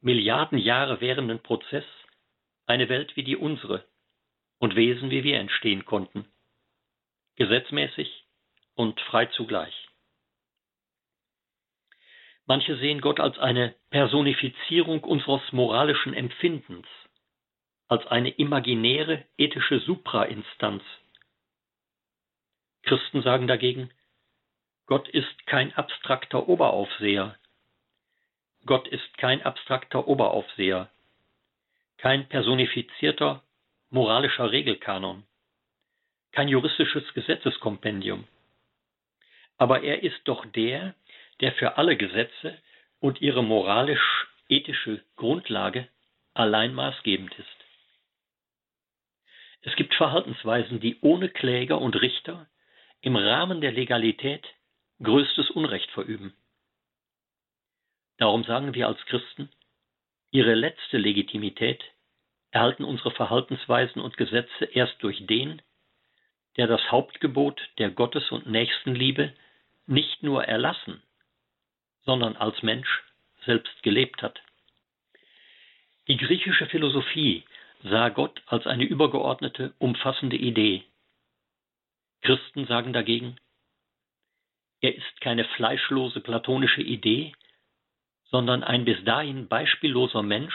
Milliarden 0.00 0.58
Jahre 0.58 1.00
währenden 1.00 1.42
Prozess 1.42 1.84
eine 2.66 2.88
Welt 2.88 3.16
wie 3.16 3.24
die 3.24 3.36
unsere 3.36 3.84
und 4.58 4.76
Wesen 4.76 5.10
wie 5.10 5.24
wir 5.24 5.38
entstehen 5.38 5.84
konnten, 5.84 6.24
gesetzmäßig 7.36 8.24
und 8.74 9.00
frei 9.00 9.26
zugleich. 9.26 9.88
Manche 12.46 12.76
sehen 12.76 13.00
Gott 13.00 13.20
als 13.20 13.38
eine 13.38 13.74
Personifizierung 13.90 15.04
unseres 15.04 15.42
moralischen 15.52 16.14
Empfindens, 16.14 16.86
als 17.88 18.06
eine 18.06 18.30
imaginäre 18.30 19.26
ethische 19.36 19.80
Suprainstanz. 19.80 20.82
Christen 22.84 23.22
sagen 23.22 23.46
dagegen, 23.48 23.90
Gott 24.86 25.08
ist 25.08 25.46
kein 25.46 25.74
abstrakter 25.74 26.48
Oberaufseher, 26.48 27.36
Gott 28.66 28.88
ist 28.88 29.16
kein 29.18 29.42
abstrakter 29.42 30.06
Oberaufseher, 30.08 30.90
kein 31.96 32.28
personifizierter 32.28 33.42
moralischer 33.90 34.50
Regelkanon, 34.50 35.24
kein 36.32 36.48
juristisches 36.48 37.12
Gesetzeskompendium. 37.14 38.26
Aber 39.56 39.82
er 39.82 40.02
ist 40.02 40.20
doch 40.24 40.44
der, 40.46 40.94
der 41.40 41.52
für 41.52 41.78
alle 41.78 41.96
Gesetze 41.96 42.58
und 43.00 43.20
ihre 43.20 43.42
moralisch-ethische 43.42 45.02
Grundlage 45.16 45.88
allein 46.34 46.74
maßgebend 46.74 47.36
ist. 47.38 47.58
Es 49.62 49.74
gibt 49.76 49.94
Verhaltensweisen, 49.94 50.80
die 50.80 50.98
ohne 51.00 51.28
Kläger 51.28 51.80
und 51.80 52.00
Richter 52.00 52.46
im 53.00 53.16
Rahmen 53.16 53.60
der 53.60 53.72
Legalität 53.72 54.46
größtes 55.02 55.50
Unrecht 55.50 55.90
verüben. 55.90 56.34
Darum 58.18 58.44
sagen 58.44 58.74
wir 58.74 58.88
als 58.88 59.04
Christen, 59.06 59.48
ihre 60.30 60.54
letzte 60.54 60.98
Legitimität 60.98 61.82
erhalten 62.50 62.84
unsere 62.84 63.12
Verhaltensweisen 63.12 64.02
und 64.02 64.16
Gesetze 64.16 64.64
erst 64.64 65.02
durch 65.02 65.24
den, 65.26 65.62
der 66.56 66.66
das 66.66 66.90
Hauptgebot 66.90 67.60
der 67.78 67.90
Gottes- 67.90 68.30
und 68.32 68.46
Nächstenliebe 68.46 69.32
nicht 69.86 70.22
nur 70.22 70.44
erlassen, 70.44 71.02
sondern 72.04 72.36
als 72.36 72.62
Mensch 72.62 73.04
selbst 73.44 73.82
gelebt 73.82 74.22
hat. 74.22 74.40
Die 76.08 76.16
griechische 76.16 76.66
Philosophie 76.66 77.44
sah 77.84 78.08
Gott 78.08 78.42
als 78.46 78.66
eine 78.66 78.84
übergeordnete, 78.84 79.74
umfassende 79.78 80.36
Idee. 80.36 80.84
Christen 82.22 82.66
sagen 82.66 82.92
dagegen, 82.92 83.36
er 84.80 84.94
ist 84.94 85.20
keine 85.20 85.44
fleischlose 85.44 86.20
platonische 86.20 86.82
Idee, 86.82 87.34
sondern 88.30 88.62
ein 88.62 88.84
bis 88.84 89.02
dahin 89.04 89.48
beispielloser 89.48 90.22
Mensch, 90.22 90.54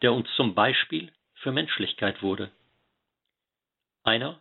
der 0.00 0.12
uns 0.12 0.28
zum 0.34 0.54
Beispiel 0.54 1.12
für 1.34 1.52
Menschlichkeit 1.52 2.22
wurde. 2.22 2.50
Einer, 4.02 4.40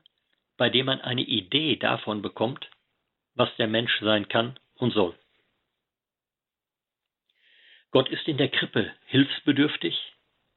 bei 0.57 0.69
dem 0.69 0.85
man 0.85 1.01
eine 1.01 1.21
Idee 1.21 1.75
davon 1.75 2.21
bekommt, 2.21 2.69
was 3.35 3.49
der 3.57 3.67
Mensch 3.67 3.99
sein 4.01 4.27
kann 4.27 4.59
und 4.75 4.93
soll. 4.93 5.15
Gott 7.91 8.09
ist 8.09 8.27
in 8.27 8.37
der 8.37 8.49
Krippe 8.49 8.91
hilfsbedürftig 9.07 10.13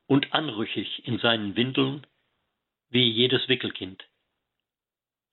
und 0.07 0.33
anrüchig 0.33 1.07
in 1.07 1.19
seinen 1.19 1.57
Windeln 1.57 2.07
wie 2.91 3.11
jedes 3.11 3.49
Wickelkind. 3.49 4.05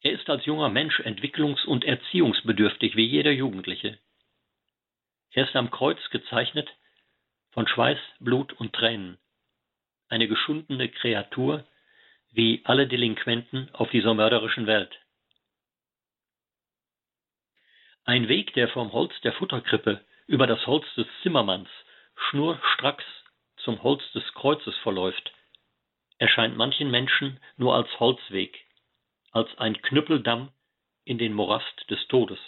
Er 0.02 0.14
ist 0.14 0.28
als 0.30 0.46
junger 0.46 0.70
Mensch 0.70 1.00
entwicklungs- 1.02 1.66
und 1.66 1.84
erziehungsbedürftig 1.86 2.96
wie 2.96 3.06
jeder 3.06 3.32
Jugendliche. 3.32 4.00
Er 5.34 5.48
ist 5.48 5.56
am 5.56 5.72
Kreuz 5.72 5.98
gezeichnet 6.10 6.70
von 7.52 7.68
Schweiß, 7.68 8.00
Blut 8.20 8.54
und 8.54 8.74
Tränen. 8.74 9.18
Eine 10.10 10.28
geschundene 10.28 10.90
Kreatur 10.90 11.66
wie 12.32 12.62
alle 12.66 12.88
Delinquenten 12.88 13.70
auf 13.74 13.90
dieser 13.92 14.14
mörderischen 14.14 14.68
Welt. 14.68 14.94
Ein 18.04 18.28
Weg, 18.28 18.54
der 18.56 18.68
vom 18.70 18.92
Holz 18.92 19.14
der 19.22 19.34
Futterkrippe 19.34 20.04
über 20.28 20.48
das 20.48 20.66
Holz 20.68 20.86
des 20.96 21.08
Zimmermanns 21.24 21.70
schnurstracks 22.16 23.06
zum 23.58 23.84
Holz 23.84 24.02
des 24.14 24.24
Kreuzes 24.34 24.76
verläuft, 24.78 25.32
erscheint 26.18 26.58
manchen 26.58 26.92
Menschen 26.92 27.40
nur 27.58 27.76
als 27.76 27.88
Holzweg, 28.00 28.66
als 29.32 29.56
ein 29.58 29.82
Knüppeldamm 29.82 30.52
in 31.06 31.18
den 31.18 31.34
Morast 31.34 31.90
des 31.90 32.06
Todes. 32.08 32.40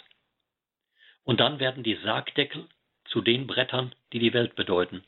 Und 1.23 1.39
dann 1.39 1.59
werden 1.59 1.83
die 1.83 1.95
Sargdeckel 1.95 2.67
zu 3.05 3.21
den 3.21 3.47
Brettern, 3.47 3.95
die 4.11 4.19
die 4.19 4.33
Welt 4.33 4.55
bedeuten. 4.55 5.03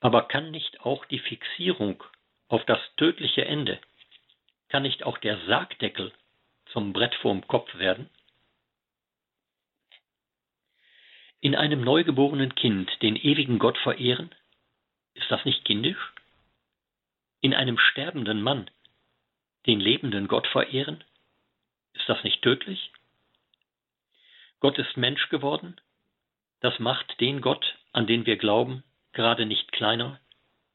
Aber 0.00 0.28
kann 0.28 0.50
nicht 0.50 0.80
auch 0.80 1.04
die 1.06 1.18
Fixierung 1.18 2.02
auf 2.48 2.64
das 2.64 2.80
tödliche 2.96 3.44
Ende, 3.44 3.80
kann 4.68 4.82
nicht 4.82 5.02
auch 5.02 5.18
der 5.18 5.38
Sargdeckel 5.46 6.12
zum 6.66 6.92
Brett 6.92 7.14
vorm 7.16 7.46
Kopf 7.46 7.74
werden? 7.76 8.08
In 11.40 11.54
einem 11.54 11.82
neugeborenen 11.82 12.54
Kind 12.54 12.90
den 13.02 13.16
ewigen 13.16 13.58
Gott 13.58 13.78
verehren, 13.78 14.34
ist 15.14 15.30
das 15.30 15.44
nicht 15.44 15.64
kindisch? 15.64 16.12
In 17.40 17.54
einem 17.54 17.78
sterbenden 17.78 18.42
Mann 18.42 18.70
den 19.66 19.80
lebenden 19.80 20.28
Gott 20.28 20.46
verehren, 20.46 21.04
ist 21.92 22.08
das 22.08 22.22
nicht 22.24 22.42
tödlich? 22.42 22.92
Gott 24.60 24.78
ist 24.78 24.96
Mensch 24.96 25.28
geworden, 25.30 25.80
das 26.60 26.78
macht 26.78 27.18
den 27.20 27.40
Gott, 27.40 27.78
an 27.92 28.06
den 28.06 28.26
wir 28.26 28.36
glauben, 28.36 28.84
gerade 29.12 29.46
nicht 29.46 29.72
kleiner, 29.72 30.20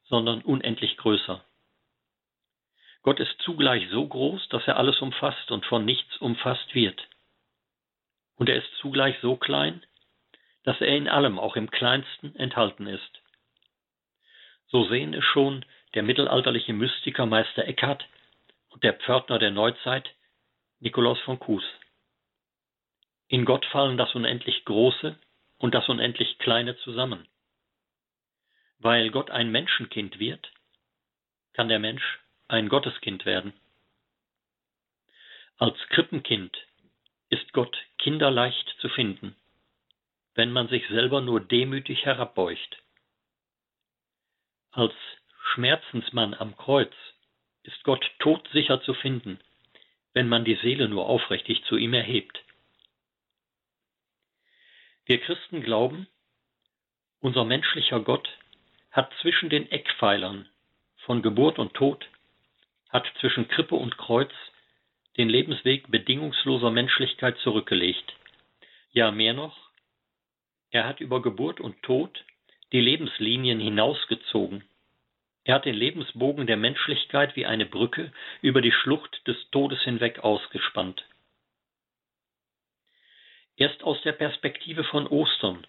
sondern 0.04 0.42
unendlich 0.42 0.98
größer. 0.98 1.46
Gott 3.04 3.20
ist 3.20 3.40
zugleich 3.44 3.88
so 3.92 4.08
groß, 4.08 4.50
dass 4.50 4.68
er 4.68 4.78
alles 4.78 5.00
umfasst 5.00 5.52
und 5.52 5.66
von 5.68 5.86
nichts 5.86 6.18
umfasst 6.18 6.74
wird. 6.74 7.08
Und 8.36 8.50
er 8.50 8.56
ist 8.56 8.76
zugleich 8.82 9.16
so 9.22 9.36
klein, 9.36 9.86
dass 10.64 10.82
er 10.82 10.88
in 10.88 11.08
allem, 11.08 11.38
auch 11.38 11.56
im 11.56 11.70
kleinsten, 11.70 12.36
enthalten 12.36 12.88
ist. 12.88 13.22
So 14.68 14.86
sehen 14.86 15.14
es 15.14 15.24
schon 15.24 15.64
der 15.94 16.02
mittelalterliche 16.02 16.74
Mystiker 16.74 17.28
Meister 17.28 17.66
Eckhart 17.68 18.08
und 18.70 18.84
der 18.84 18.94
Pförtner 18.94 19.38
der 19.38 19.52
Neuzeit 19.52 20.10
Nikolaus 20.80 21.20
von 21.22 21.40
Kues. 21.40 21.64
In 23.36 23.44
Gott 23.44 23.66
fallen 23.66 23.98
das 23.98 24.16
unendlich 24.16 24.64
Große 24.64 25.20
und 25.58 25.76
das 25.76 25.90
unendlich 25.90 26.38
Kleine 26.38 26.78
zusammen. 26.78 27.28
Weil 28.80 29.10
Gott 29.10 29.30
ein 29.30 29.52
Menschenkind 29.52 30.20
wird, 30.20 30.50
kann 31.52 31.68
der 31.68 31.80
Mensch 31.80 32.22
ein 32.48 32.70
Gotteskind 32.70 33.26
werden. 33.26 33.52
Als 35.58 35.78
Krippenkind 35.90 36.58
ist 37.28 37.52
Gott 37.52 37.76
kinderleicht 37.98 38.74
zu 38.80 38.88
finden, 38.88 39.36
wenn 40.36 40.54
man 40.54 40.70
sich 40.70 40.88
selber 40.88 41.20
nur 41.20 41.42
demütig 41.42 42.06
herabbeugt. 42.06 42.78
Als 44.72 44.94
Schmerzensmann 45.52 46.36
am 46.36 46.56
Kreuz 46.56 46.94
ist 47.64 47.84
Gott 47.84 48.10
todsicher 48.20 48.82
zu 48.84 48.94
finden, 48.94 49.42
wenn 50.14 50.30
man 50.30 50.46
die 50.46 50.56
Seele 50.56 50.88
nur 50.88 51.10
aufrichtig 51.10 51.66
zu 51.66 51.76
ihm 51.76 51.94
erhebt. 51.94 52.45
Wir 55.06 55.20
Christen 55.20 55.62
glauben, 55.62 56.08
unser 57.20 57.46
menschlicher 57.46 58.00
Gott 58.00 58.28
hat 58.90 59.12
zwischen 59.22 59.50
den 59.50 59.72
Eckpfeilern 59.72 60.50
von 61.06 61.22
Geburt 61.22 61.60
und 61.60 61.76
Tod, 61.76 62.08
hat 62.90 63.06
zwischen 63.20 63.48
Krippe 63.48 63.76
und 63.76 63.98
Kreuz 64.00 64.32
den 65.18 65.30
Lebensweg 65.30 65.92
bedingungsloser 65.92 66.72
Menschlichkeit 66.72 67.38
zurückgelegt. 67.40 68.16
Ja, 68.94 69.12
mehr 69.12 69.34
noch, 69.34 69.70
er 70.72 70.88
hat 70.88 71.00
über 71.02 71.22
Geburt 71.22 71.60
und 71.60 71.82
Tod 71.84 72.26
die 72.72 72.82
Lebenslinien 72.82 73.60
hinausgezogen. 73.60 74.64
Er 75.44 75.56
hat 75.56 75.66
den 75.66 75.76
Lebensbogen 75.76 76.48
der 76.48 76.58
Menschlichkeit 76.58 77.36
wie 77.36 77.46
eine 77.46 77.68
Brücke 77.68 78.12
über 78.42 78.62
die 78.62 78.72
Schlucht 78.72 79.22
des 79.28 79.38
Todes 79.52 79.82
hinweg 79.84 80.20
ausgespannt. 80.20 81.06
Erst 83.58 83.84
aus 83.84 84.02
der 84.02 84.12
Perspektive 84.12 84.84
von 84.84 85.08
Ostern 85.08 85.66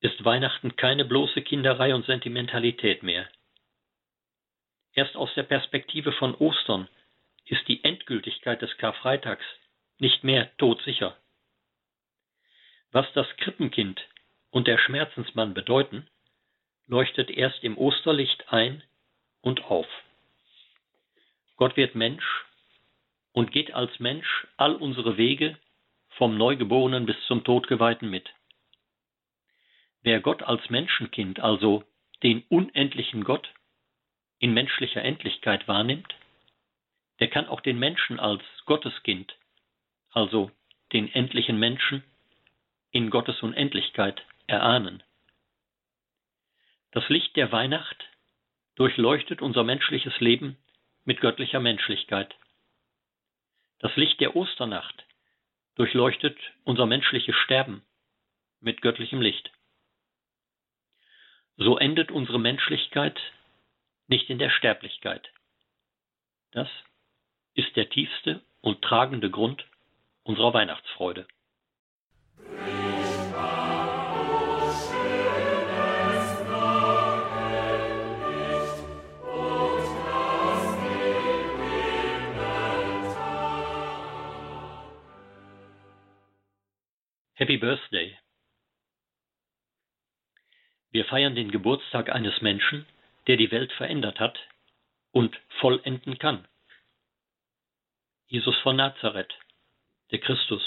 ist 0.00 0.24
Weihnachten 0.24 0.76
keine 0.76 1.04
bloße 1.04 1.42
Kinderei 1.42 1.94
und 1.94 2.04
Sentimentalität 2.06 3.02
mehr. 3.02 3.28
Erst 4.94 5.16
aus 5.16 5.32
der 5.34 5.44
Perspektive 5.44 6.12
von 6.12 6.34
Ostern 6.34 6.88
ist 7.46 7.66
die 7.68 7.84
Endgültigkeit 7.84 8.60
des 8.62 8.76
Karfreitags 8.78 9.44
nicht 9.98 10.24
mehr 10.24 10.56
todsicher. 10.56 11.16
Was 12.90 13.06
das 13.14 13.26
Krippenkind 13.38 14.00
und 14.50 14.66
der 14.66 14.78
Schmerzensmann 14.78 15.54
bedeuten, 15.54 16.08
leuchtet 16.86 17.30
erst 17.30 17.62
im 17.64 17.78
Osterlicht 17.78 18.52
ein 18.52 18.82
und 19.40 19.64
auf. 19.64 19.86
Gott 21.56 21.76
wird 21.76 21.94
Mensch 21.94 22.44
und 23.32 23.52
geht 23.52 23.72
als 23.72 23.98
Mensch 24.00 24.46
all 24.56 24.74
unsere 24.74 25.16
Wege 25.16 25.56
vom 26.16 26.36
Neugeborenen 26.36 27.06
bis 27.06 27.16
zum 27.26 27.44
Todgeweihten 27.44 28.08
mit. 28.08 28.32
Wer 30.02 30.20
Gott 30.20 30.42
als 30.42 30.68
Menschenkind, 30.70 31.40
also 31.40 31.84
den 32.22 32.42
unendlichen 32.48 33.24
Gott, 33.24 33.52
in 34.38 34.52
menschlicher 34.52 35.02
Endlichkeit 35.02 35.66
wahrnimmt, 35.66 36.14
der 37.20 37.28
kann 37.28 37.46
auch 37.46 37.60
den 37.60 37.78
Menschen 37.78 38.20
als 38.20 38.42
Gotteskind, 38.66 39.34
also 40.10 40.50
den 40.92 41.12
endlichen 41.12 41.58
Menschen, 41.58 42.04
in 42.90 43.10
Gottes 43.10 43.42
Unendlichkeit 43.42 44.24
erahnen. 44.46 45.02
Das 46.92 47.08
Licht 47.08 47.34
der 47.36 47.50
Weihnacht 47.50 48.04
durchleuchtet 48.76 49.42
unser 49.42 49.64
menschliches 49.64 50.20
Leben 50.20 50.56
mit 51.04 51.20
göttlicher 51.20 51.60
Menschlichkeit. 51.60 52.34
Das 53.80 53.94
Licht 53.96 54.20
der 54.20 54.36
Osternacht 54.36 55.04
durchleuchtet 55.76 56.38
unser 56.64 56.86
menschliches 56.86 57.34
Sterben 57.36 57.84
mit 58.60 58.80
göttlichem 58.82 59.20
Licht. 59.20 59.52
So 61.56 61.78
endet 61.78 62.10
unsere 62.10 62.40
Menschlichkeit 62.40 63.20
nicht 64.06 64.28
in 64.30 64.38
der 64.38 64.50
Sterblichkeit. 64.50 65.30
Das 66.52 66.68
ist 67.54 67.74
der 67.76 67.88
tiefste 67.90 68.42
und 68.60 68.82
tragende 68.82 69.30
Grund 69.30 69.64
unserer 70.22 70.54
Weihnachtsfreude. 70.54 71.26
Happy 87.36 87.56
Birthday. 87.56 88.16
Wir 90.92 91.04
feiern 91.06 91.34
den 91.34 91.50
Geburtstag 91.50 92.08
eines 92.08 92.40
Menschen, 92.42 92.86
der 93.26 93.36
die 93.36 93.50
Welt 93.50 93.72
verändert 93.72 94.20
hat 94.20 94.38
und 95.10 95.36
vollenden 95.58 96.16
kann. 96.18 96.46
Jesus 98.28 98.56
von 98.58 98.76
Nazareth, 98.76 99.34
der 100.12 100.20
Christus, 100.20 100.62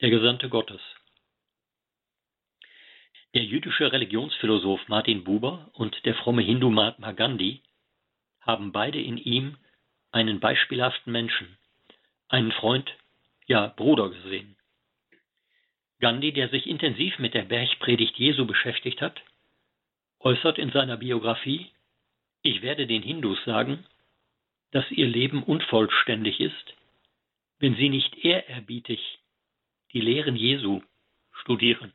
der 0.00 0.10
Gesandte 0.10 0.48
Gottes. 0.48 0.80
Der 3.32 3.44
jüdische 3.44 3.92
Religionsphilosoph 3.92 4.88
Martin 4.88 5.22
Buber 5.22 5.70
und 5.74 6.04
der 6.04 6.16
fromme 6.16 6.42
Hindu 6.42 6.68
Mahatma 6.68 7.12
Gandhi 7.12 7.62
haben 8.40 8.72
beide 8.72 9.00
in 9.00 9.18
ihm 9.18 9.56
einen 10.10 10.40
beispielhaften 10.40 11.12
Menschen, 11.12 11.58
einen 12.26 12.50
Freund, 12.50 12.92
ja 13.46 13.68
Bruder 13.68 14.10
gesehen. 14.10 14.56
Gandhi, 16.02 16.32
der 16.32 16.48
sich 16.48 16.66
intensiv 16.66 17.20
mit 17.20 17.32
der 17.32 17.44
Bergpredigt 17.44 18.18
Jesu 18.18 18.44
beschäftigt 18.44 19.00
hat, 19.00 19.22
äußert 20.18 20.58
in 20.58 20.72
seiner 20.72 20.96
Biografie, 20.96 21.70
ich 22.42 22.60
werde 22.60 22.88
den 22.88 23.02
Hindus 23.02 23.38
sagen, 23.44 23.86
dass 24.72 24.90
ihr 24.90 25.06
Leben 25.06 25.44
unvollständig 25.44 26.40
ist, 26.40 26.74
wenn 27.60 27.76
sie 27.76 27.88
nicht 27.88 28.16
ehrerbietig 28.24 29.20
die 29.92 30.00
Lehren 30.00 30.34
Jesu 30.34 30.82
studieren. 31.30 31.92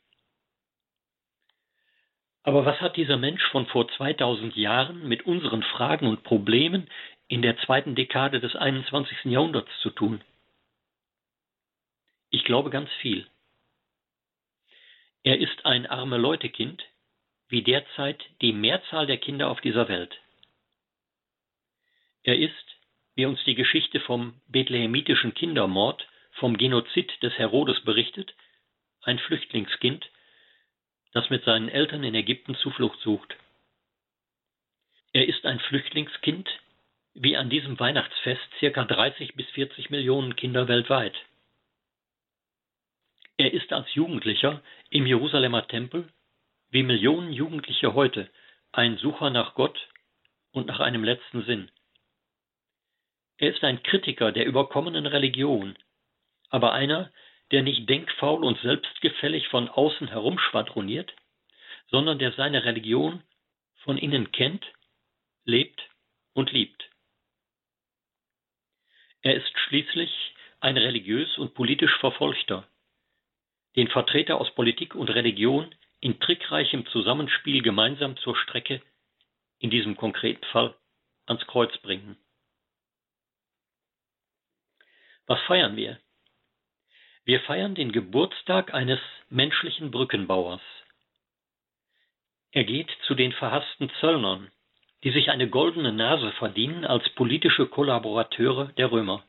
Aber 2.44 2.66
was 2.66 2.80
hat 2.80 2.96
dieser 2.96 3.18
Mensch 3.18 3.44
von 3.52 3.66
vor 3.66 3.90
2000 3.90 4.56
Jahren 4.56 5.06
mit 5.06 5.26
unseren 5.26 5.64
Fragen 5.64 6.08
und 6.08 6.24
Problemen 6.24 6.90
in 7.28 7.42
der 7.42 7.58
zweiten 7.58 7.94
Dekade 7.94 8.40
des 8.40 8.56
21. 8.56 9.26
Jahrhunderts 9.26 9.72
zu 9.82 9.90
tun? 9.90 10.22
Ich 12.30 12.46
glaube 12.46 12.70
ganz 12.70 12.90
viel. 13.02 13.28
Er 15.28 15.42
ist 15.42 15.66
ein 15.66 15.86
arme 15.86 16.16
Leutekind, 16.16 16.86
wie 17.50 17.62
derzeit 17.62 18.24
die 18.42 18.54
Mehrzahl 18.54 19.08
der 19.08 19.18
Kinder 19.18 19.50
auf 19.50 19.60
dieser 19.60 19.90
Welt. 19.90 20.18
Er 22.24 22.40
ist, 22.40 22.78
wie 23.16 23.26
uns 23.26 23.44
die 23.44 23.56
Geschichte 23.56 24.00
vom 24.00 24.40
bethlehemitischen 24.48 25.34
Kindermord 25.34 26.08
vom 26.40 26.56
Genozid 26.56 27.12
des 27.22 27.38
Herodes 27.38 27.84
berichtet, 27.84 28.34
ein 29.02 29.20
Flüchtlingskind, 29.20 30.10
das 31.12 31.30
mit 31.30 31.44
seinen 31.44 31.68
Eltern 31.68 32.06
in 32.06 32.16
Ägypten 32.16 32.56
Zuflucht 32.56 33.02
sucht. 33.02 33.36
Er 35.12 35.28
ist 35.28 35.46
ein 35.46 35.60
Flüchtlingskind, 35.60 36.50
wie 37.16 37.36
an 37.36 37.50
diesem 37.50 37.78
Weihnachtsfest 37.78 38.48
circa 38.60 38.86
30 38.86 39.36
bis 39.36 39.50
40 39.50 39.90
Millionen 39.90 40.38
Kinder 40.38 40.70
weltweit. 40.70 41.18
Er 43.38 43.54
ist 43.54 43.72
als 43.72 43.94
Jugendlicher 43.94 44.64
im 44.90 45.06
Jerusalemer 45.06 45.68
Tempel, 45.68 46.12
wie 46.70 46.82
Millionen 46.82 47.32
Jugendliche 47.32 47.94
heute, 47.94 48.30
ein 48.72 48.98
Sucher 48.98 49.30
nach 49.30 49.54
Gott 49.54 49.78
und 50.52 50.66
nach 50.66 50.80
einem 50.80 51.04
letzten 51.04 51.44
Sinn. 51.46 51.72
Er 53.38 53.54
ist 53.54 53.64
ein 53.64 53.84
Kritiker 53.84 54.32
der 54.32 54.48
überkommenen 54.48 55.06
Religion, 55.06 55.78
aber 56.50 56.74
einer, 56.74 57.12
der 57.52 57.62
nicht 57.62 57.88
denkfaul 57.88 58.44
und 58.44 58.60
selbstgefällig 58.62 59.48
von 59.50 59.70
außen 59.70 60.08
herumschwadroniert, 60.08 61.14
sondern 61.90 62.18
der 62.18 62.32
seine 62.34 62.66
Religion 62.66 63.22
von 63.84 64.00
innen 64.00 64.32
kennt, 64.32 64.66
lebt 65.46 65.80
und 66.34 66.52
liebt. 66.52 66.90
Er 69.22 69.36
ist 69.36 69.58
schließlich 69.60 70.12
ein 70.60 70.76
religiös 70.76 71.38
und 71.38 71.54
politisch 71.54 71.96
Verfolgter, 72.00 72.68
den 73.78 73.88
Vertreter 73.88 74.42
aus 74.42 74.54
Politik 74.56 74.96
und 74.96 75.10
Religion 75.12 75.74
in 76.00 76.20
trickreichem 76.20 76.86
Zusammenspiel 76.88 77.62
gemeinsam 77.62 78.18
zur 78.18 78.36
Strecke, 78.36 78.82
in 79.60 79.70
diesem 79.70 79.96
konkreten 79.96 80.44
Fall, 80.46 80.76
ans 81.28 81.46
Kreuz 81.46 81.78
bringen. 81.78 82.18
Was 85.28 85.40
feiern 85.42 85.76
wir? 85.76 86.00
Wir 87.24 87.40
feiern 87.42 87.76
den 87.76 87.92
Geburtstag 87.92 88.74
eines 88.74 89.00
menschlichen 89.30 89.92
Brückenbauers. 89.92 90.62
Er 92.52 92.64
geht 92.64 92.90
zu 93.06 93.14
den 93.14 93.34
verhassten 93.34 93.92
Zöllnern, 94.00 94.52
die 95.04 95.12
sich 95.12 95.30
eine 95.30 95.50
goldene 95.50 95.92
Nase 95.92 96.32
verdienen 96.34 96.86
als 96.86 97.08
politische 97.10 97.68
Kollaborateure 97.68 98.72
der 98.78 98.92
Römer. 98.92 99.24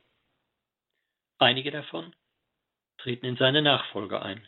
Einige 1.38 1.70
davon 1.70 2.14
treten 2.98 3.26
in 3.26 3.36
seine 3.36 3.62
Nachfolge 3.62 4.22
ein. 4.22 4.46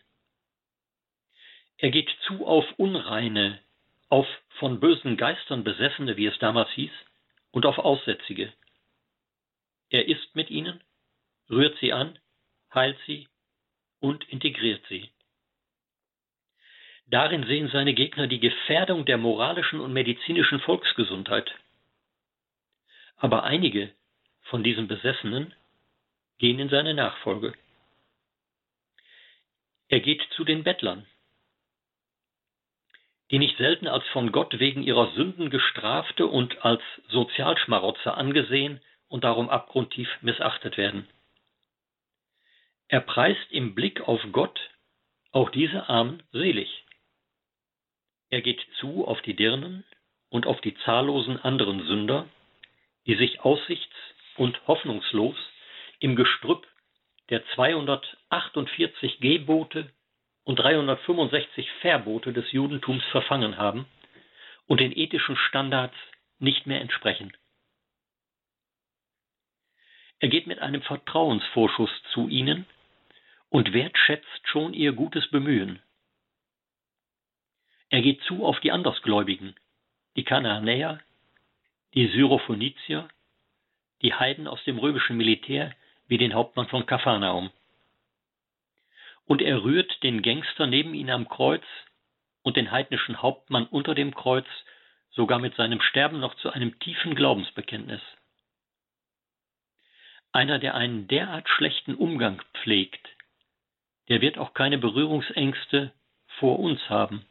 Er 1.79 1.91
geht 1.91 2.11
zu 2.27 2.47
auf 2.47 2.67
Unreine, 2.77 3.61
auf 4.09 4.27
von 4.59 4.81
bösen 4.81 5.17
Geistern 5.17 5.65
Besessene, 5.65 6.17
wie 6.17 6.27
es 6.27 6.39
damals 6.39 6.71
hieß, 6.73 6.93
und 7.53 7.65
auf 7.65 7.79
Aussätzige. 7.79 8.53
Er 9.89 10.07
isst 10.07 10.37
mit 10.37 10.51
ihnen, 10.51 10.83
rührt 11.49 11.79
sie 11.79 11.93
an, 11.93 12.19
heilt 12.75 12.99
sie 13.07 13.29
und 14.01 14.29
integriert 14.29 14.85
sie. 14.89 15.11
Darin 17.07 17.45
sehen 17.45 17.69
seine 17.73 17.93
Gegner 17.93 18.29
die 18.29 18.39
Gefährdung 18.39 19.05
der 19.05 19.19
moralischen 19.19 19.81
und 19.81 19.93
medizinischen 19.93 20.61
Volksgesundheit. 20.61 21.51
Aber 23.17 23.43
einige 23.43 23.93
von 24.43 24.63
diesen 24.63 24.87
Besessenen 24.87 25.53
gehen 26.39 26.61
in 26.61 26.69
seine 26.69 26.95
Nachfolge. 26.95 27.53
Er 29.91 29.99
geht 29.99 30.23
zu 30.37 30.45
den 30.45 30.63
Bettlern, 30.63 31.05
die 33.33 33.41
nicht 33.41 33.57
selten 33.59 33.89
als 33.89 34.07
von 34.09 34.31
Gott 34.31 34.61
wegen 34.61 34.85
ihrer 34.85 35.13
Sünden 35.15 35.51
gestrafte 35.51 36.29
und 36.29 36.65
als 36.65 36.81
Sozialschmarotzer 37.09 38.17
angesehen 38.17 38.81
und 39.09 39.25
darum 39.25 39.51
abgrundtief 39.51 40.09
missachtet 40.21 40.77
werden. 40.77 41.09
Er 42.87 43.01
preist 43.01 43.51
im 43.51 43.75
Blick 43.75 44.01
auf 44.03 44.21
Gott 44.31 44.61
auch 45.33 45.51
diese 45.51 45.89
Armen 45.89 46.23
selig. 46.31 46.85
Er 48.31 48.43
geht 48.43 48.65
zu 48.79 49.09
auf 49.09 49.21
die 49.23 49.35
Dirnen 49.35 49.85
und 50.29 50.47
auf 50.47 50.61
die 50.61 50.77
zahllosen 50.85 51.37
anderen 51.37 51.85
Sünder, 51.85 52.29
die 53.07 53.17
sich 53.17 53.41
aussichts- 53.41 54.15
und 54.37 54.65
hoffnungslos 54.69 55.37
im 55.99 56.15
Gestrüpp 56.15 56.70
der 57.31 57.47
248 57.55 59.21
Gebote 59.21 59.91
und 60.45 60.57
365 60.57 61.71
Verbote 61.81 62.33
des 62.33 62.51
Judentums 62.53 63.05
verfangen 63.13 63.57
haben 63.57 63.87
und 64.67 64.81
den 64.81 64.97
ethischen 64.97 65.37
Standards 65.37 65.97
nicht 66.39 66.67
mehr 66.67 66.81
entsprechen. 66.81 67.33
Er 70.19 70.29
geht 70.29 70.47
mit 70.47 70.59
einem 70.59 70.83
Vertrauensvorschuss 70.83 71.91
zu 72.13 72.29
ihnen 72.29 72.67
und 73.49 73.73
wertschätzt 73.73 74.49
schon 74.49 74.75
ihr 74.75 74.93
gutes 74.93 75.31
Bemühen. 75.31 75.81
Er 77.89 78.03
geht 78.03 78.23
zu 78.23 78.45
auf 78.45 78.61
die 78.61 78.71
Andersgläubigen, 78.71 79.55
die 80.17 80.25
Kanaanäer, 80.25 81.01
die 81.95 82.07
Syrophonizier, 82.09 83.09
die 84.03 84.15
Heiden 84.15 84.47
aus 84.47 84.63
dem 84.65 84.79
römischen 84.79 85.17
Militär 85.17 85.75
wie 86.11 86.19
den 86.19 86.35
Hauptmann 86.35 86.69
von 86.69 86.85
Kapharnaum. 86.85 87.51
Und 89.25 89.41
er 89.41 89.65
rührt 89.65 90.03
den 90.03 90.21
Gangster 90.21 90.67
neben 90.67 90.93
ihn 90.93 91.09
am 91.09 91.27
Kreuz 91.27 91.65
und 92.43 92.59
den 92.59 92.71
heidnischen 92.71 93.23
Hauptmann 93.23 93.67
unter 93.67 93.95
dem 93.95 94.15
Kreuz 94.15 94.47
sogar 95.11 95.39
mit 95.39 95.55
seinem 95.55 95.81
Sterben 95.81 96.21
noch 96.21 96.35
zu 96.35 96.51
einem 96.51 96.79
tiefen 96.81 97.15
Glaubensbekenntnis. 97.15 98.03
Einer, 100.33 100.59
der 100.59 100.75
einen 100.75 101.09
derart 101.09 101.49
schlechten 101.49 101.95
Umgang 101.95 102.43
pflegt, 102.53 103.09
der 104.11 104.21
wird 104.21 104.37
auch 104.37 104.53
keine 104.53 104.77
Berührungsängste 104.77 105.93
vor 106.39 106.59
uns 106.59 106.91
haben 106.91 107.25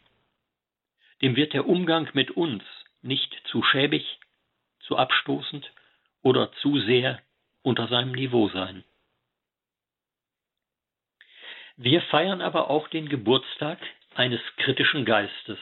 dem 1.21 1.35
wird 1.35 1.53
der 1.53 1.67
Umgang 1.67 2.09
mit 2.13 2.31
uns 2.31 2.63
nicht 3.01 3.33
zu 3.45 3.63
schäbig, 3.63 4.19
zu 4.79 4.97
abstoßend 4.97 5.71
oder 6.21 6.51
zu 6.61 6.79
sehr 6.79 7.21
unter 7.69 7.87
seinem 7.87 8.13
Niveau 8.13 8.49
sein. 8.49 8.83
Wir 11.77 12.01
feiern 12.01 12.41
aber 12.41 12.69
auch 12.71 12.87
den 12.87 13.07
Geburtstag 13.07 13.77
eines 14.15 14.41
kritischen 14.57 15.05
Geistes, 15.05 15.59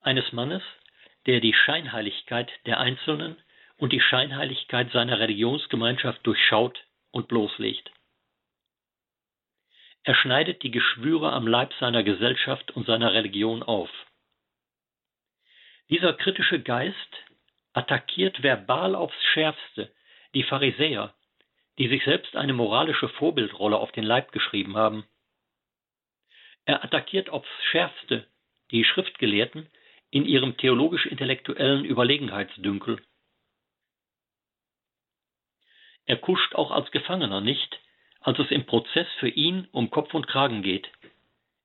eines 0.00 0.32
Mannes, 0.32 0.62
der 1.26 1.40
die 1.40 1.52
Scheinheiligkeit 1.52 2.50
der 2.64 2.80
Einzelnen 2.80 3.36
und 3.76 3.92
die 3.92 4.00
Scheinheiligkeit 4.00 4.90
seiner 4.90 5.20
Religionsgemeinschaft 5.20 6.26
durchschaut 6.26 6.82
und 7.10 7.28
bloßlegt. 7.28 7.90
Er 10.02 10.14
schneidet 10.14 10.62
die 10.62 10.70
Geschwüre 10.70 11.30
am 11.30 11.46
Leib 11.46 11.74
seiner 11.78 12.02
Gesellschaft 12.02 12.70
und 12.70 12.86
seiner 12.86 13.12
Religion 13.12 13.62
auf. 13.62 13.90
Dieser 15.90 16.14
kritische 16.14 16.62
Geist 16.62 17.12
attackiert 17.74 18.42
verbal 18.42 18.94
aufs 18.94 19.22
Schärfste 19.34 19.92
die 20.34 20.42
Pharisäer, 20.42 21.14
die 21.78 21.88
sich 21.88 22.04
selbst 22.04 22.36
eine 22.36 22.52
moralische 22.52 23.08
Vorbildrolle 23.08 23.78
auf 23.78 23.92
den 23.92 24.04
Leib 24.04 24.32
geschrieben 24.32 24.76
haben. 24.76 25.06
Er 26.64 26.84
attackiert 26.84 27.30
aufs 27.30 27.48
Schärfste 27.70 28.26
die 28.70 28.84
Schriftgelehrten 28.84 29.68
in 30.10 30.24
ihrem 30.24 30.56
theologisch-intellektuellen 30.56 31.84
Überlegenheitsdünkel. 31.84 33.00
Er 36.06 36.16
kuscht 36.16 36.54
auch 36.54 36.70
als 36.70 36.90
Gefangener 36.90 37.40
nicht, 37.40 37.80
als 38.20 38.38
es 38.38 38.50
im 38.50 38.66
Prozess 38.66 39.06
für 39.18 39.28
ihn 39.28 39.68
um 39.72 39.90
Kopf 39.90 40.12
und 40.14 40.26
Kragen 40.26 40.62
geht. 40.62 40.90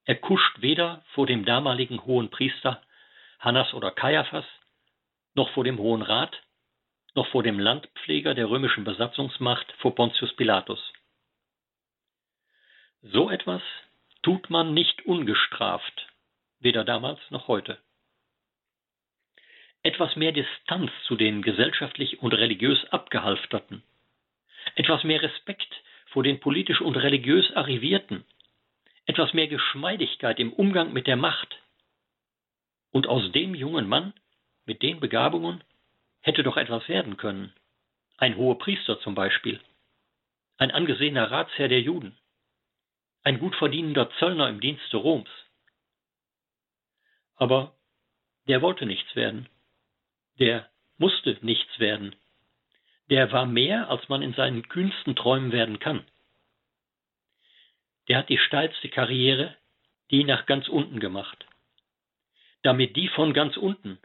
Er 0.06 0.16
kuscht 0.16 0.62
weder 0.62 1.04
vor 1.14 1.26
dem 1.26 1.46
damaligen 1.46 2.06
hohen 2.06 2.30
Priester 2.30 2.82
Hannas 3.40 3.74
oder 3.74 3.92
Kaiaphas, 3.92 4.46
noch 5.34 5.50
vor 5.52 5.64
dem 5.64 5.78
Hohen 5.78 6.02
Rat, 6.02 6.42
noch 7.16 7.28
vor 7.28 7.44
dem 7.44 7.60
Landpfleger 7.60 8.36
der 8.36 8.50
römischen 8.50 8.84
Besatzungsmacht 8.84 9.72
vor 9.80 9.96
Pontius 9.96 10.36
Pilatus. 10.36 10.94
So 13.02 13.30
etwas 13.30 13.62
tut 14.22 14.50
man 14.50 14.74
nicht 14.74 15.06
ungestraft, 15.06 16.08
weder 16.60 16.84
damals 16.84 17.20
noch 17.30 17.48
heute. 17.48 17.78
Etwas 19.84 20.16
mehr 20.16 20.32
Distanz 20.32 20.92
zu 21.06 21.16
den 21.16 21.42
gesellschaftlich 21.42 22.22
und 22.22 22.34
religiös 22.34 22.84
Abgehalfterten, 22.92 23.84
etwas 24.76 25.04
mehr 25.04 25.22
Respekt 25.22 25.72
vor 26.08 26.24
den 26.24 26.40
politisch 26.40 26.82
und 26.82 26.96
religiös 26.96 27.56
Arrivierten, 27.56 28.26
etwas 29.06 29.34
mehr 29.34 29.48
Geschmeidigkeit 29.48 30.40
im 30.40 30.52
Umgang 30.52 30.92
mit 30.92 31.08
der 31.08 31.18
Macht, 31.18 31.56
und 32.92 33.08
aus 33.08 33.32
dem 33.34 33.54
jungen 33.54 33.88
Mann 33.88 34.14
mit 34.66 34.82
den 34.82 35.00
Begabungen 35.00 35.62
hätte 36.26 36.42
doch 36.44 36.58
etwas 36.58 36.90
werden 36.90 37.18
können. 37.18 37.54
Ein 38.18 38.36
hoher 38.36 38.58
Priester 38.58 39.00
zum 39.02 39.14
Beispiel, 39.14 39.60
ein 40.58 40.72
angesehener 40.72 41.30
Ratsherr 41.30 41.68
der 41.68 41.82
Juden, 41.82 42.18
ein 43.24 43.38
gut 43.38 43.56
verdienender 43.56 44.10
Zöllner 44.18 44.50
im 44.50 44.60
Dienste 44.60 44.98
Roms. 44.98 45.30
Aber 47.36 47.76
der 48.48 48.62
wollte 48.62 48.86
nichts 48.88 49.16
werden. 49.16 49.48
Der 50.40 50.70
musste 50.98 51.38
nichts 51.42 51.80
werden. 51.80 52.16
Der 53.12 53.32
war 53.32 53.46
mehr, 53.46 53.90
als 53.90 54.10
man 54.10 54.24
in 54.24 54.34
seinen 54.34 54.68
kühnsten 54.68 55.16
Träumen 55.16 55.52
werden 55.52 55.80
kann. 55.80 56.06
der 58.08 58.18
hat 58.18 58.30
die 58.30 58.38
steilste 58.38 58.90
Karriere, 58.90 59.56
die 60.12 60.24
nach 60.24 60.46
ganz 60.46 60.68
unten 60.68 61.00
gemacht, 61.00 61.46
damit 62.64 62.96
die 62.96 63.10
von 63.10 63.34
ganz 63.34 63.58
unten 63.58 64.00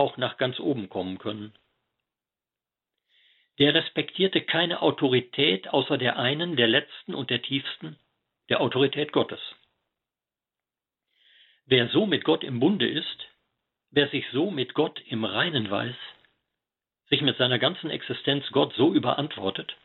auch 0.00 0.16
nach 0.16 0.38
ganz 0.38 0.58
oben 0.58 0.88
kommen 0.88 1.18
können. 1.18 1.52
Der 3.58 3.74
respektierte 3.74 4.40
keine 4.40 4.80
Autorität 4.80 5.68
außer 5.68 5.98
der 5.98 6.18
einen, 6.18 6.56
der 6.56 6.66
letzten 6.66 7.14
und 7.14 7.28
der 7.28 7.42
tiefsten, 7.42 7.98
der 8.48 8.62
Autorität 8.62 9.12
Gottes. 9.12 9.40
Wer 11.66 11.88
so 11.88 12.06
mit 12.06 12.24
Gott 12.24 12.42
im 12.42 12.58
Bunde 12.58 12.88
ist, 12.88 13.28
wer 13.90 14.08
sich 14.08 14.24
so 14.32 14.50
mit 14.50 14.72
Gott 14.72 14.98
im 15.06 15.24
Reinen 15.26 15.70
weiß, 15.70 15.94
sich 17.10 17.20
mit 17.20 17.36
seiner 17.36 17.58
ganzen 17.58 17.90
Existenz 17.90 18.50
Gott 18.52 18.72
so 18.74 18.94
überantwortet, 18.94 19.76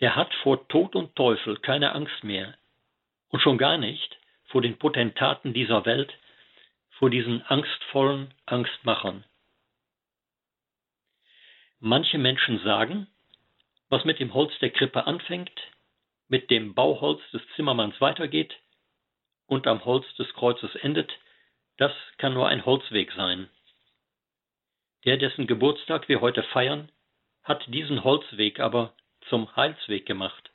der 0.00 0.16
hat 0.16 0.34
vor 0.42 0.66
Tod 0.66 0.96
und 0.96 1.14
Teufel 1.14 1.58
keine 1.58 1.92
Angst 1.92 2.24
mehr 2.24 2.54
und 3.28 3.40
schon 3.40 3.58
gar 3.58 3.78
nicht 3.78 4.18
vor 4.46 4.60
den 4.60 4.76
Potentaten 4.78 5.54
dieser 5.54 5.86
Welt, 5.86 6.12
vor 7.00 7.08
diesen 7.08 7.40
angstvollen 7.46 8.34
Angstmachern. 8.44 9.24
Manche 11.78 12.18
Menschen 12.18 12.62
sagen, 12.62 13.06
was 13.88 14.04
mit 14.04 14.20
dem 14.20 14.34
Holz 14.34 14.52
der 14.58 14.68
Krippe 14.68 15.06
anfängt, 15.06 15.58
mit 16.28 16.50
dem 16.50 16.74
Bauholz 16.74 17.22
des 17.30 17.40
Zimmermanns 17.56 17.98
weitergeht 18.02 18.54
und 19.46 19.66
am 19.66 19.82
Holz 19.86 20.04
des 20.16 20.30
Kreuzes 20.34 20.74
endet, 20.74 21.10
das 21.78 21.92
kann 22.18 22.34
nur 22.34 22.48
ein 22.48 22.66
Holzweg 22.66 23.10
sein. 23.12 23.48
Der, 25.06 25.16
dessen 25.16 25.46
Geburtstag 25.46 26.06
wir 26.10 26.20
heute 26.20 26.42
feiern, 26.42 26.92
hat 27.42 27.64
diesen 27.68 28.04
Holzweg 28.04 28.60
aber 28.60 28.94
zum 29.30 29.56
Heilsweg 29.56 30.04
gemacht. 30.04 30.50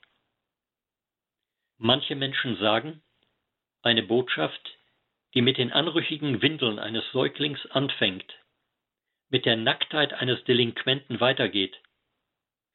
Manche 1.80 2.16
Menschen 2.16 2.56
sagen, 2.58 3.02
eine 3.82 4.04
Botschaft, 4.04 4.75
die 5.36 5.42
mit 5.42 5.58
den 5.58 5.74
anrüchigen 5.74 6.42
Windeln 6.42 6.80
eines 6.80 7.04
Säuglings 7.12 7.66
anfängt, 7.68 8.34
mit 9.30 9.46
der 9.46 9.58
Nacktheit 9.58 10.14
eines 10.14 10.42
Delinquenten 10.46 11.20
weitergeht 11.20 11.78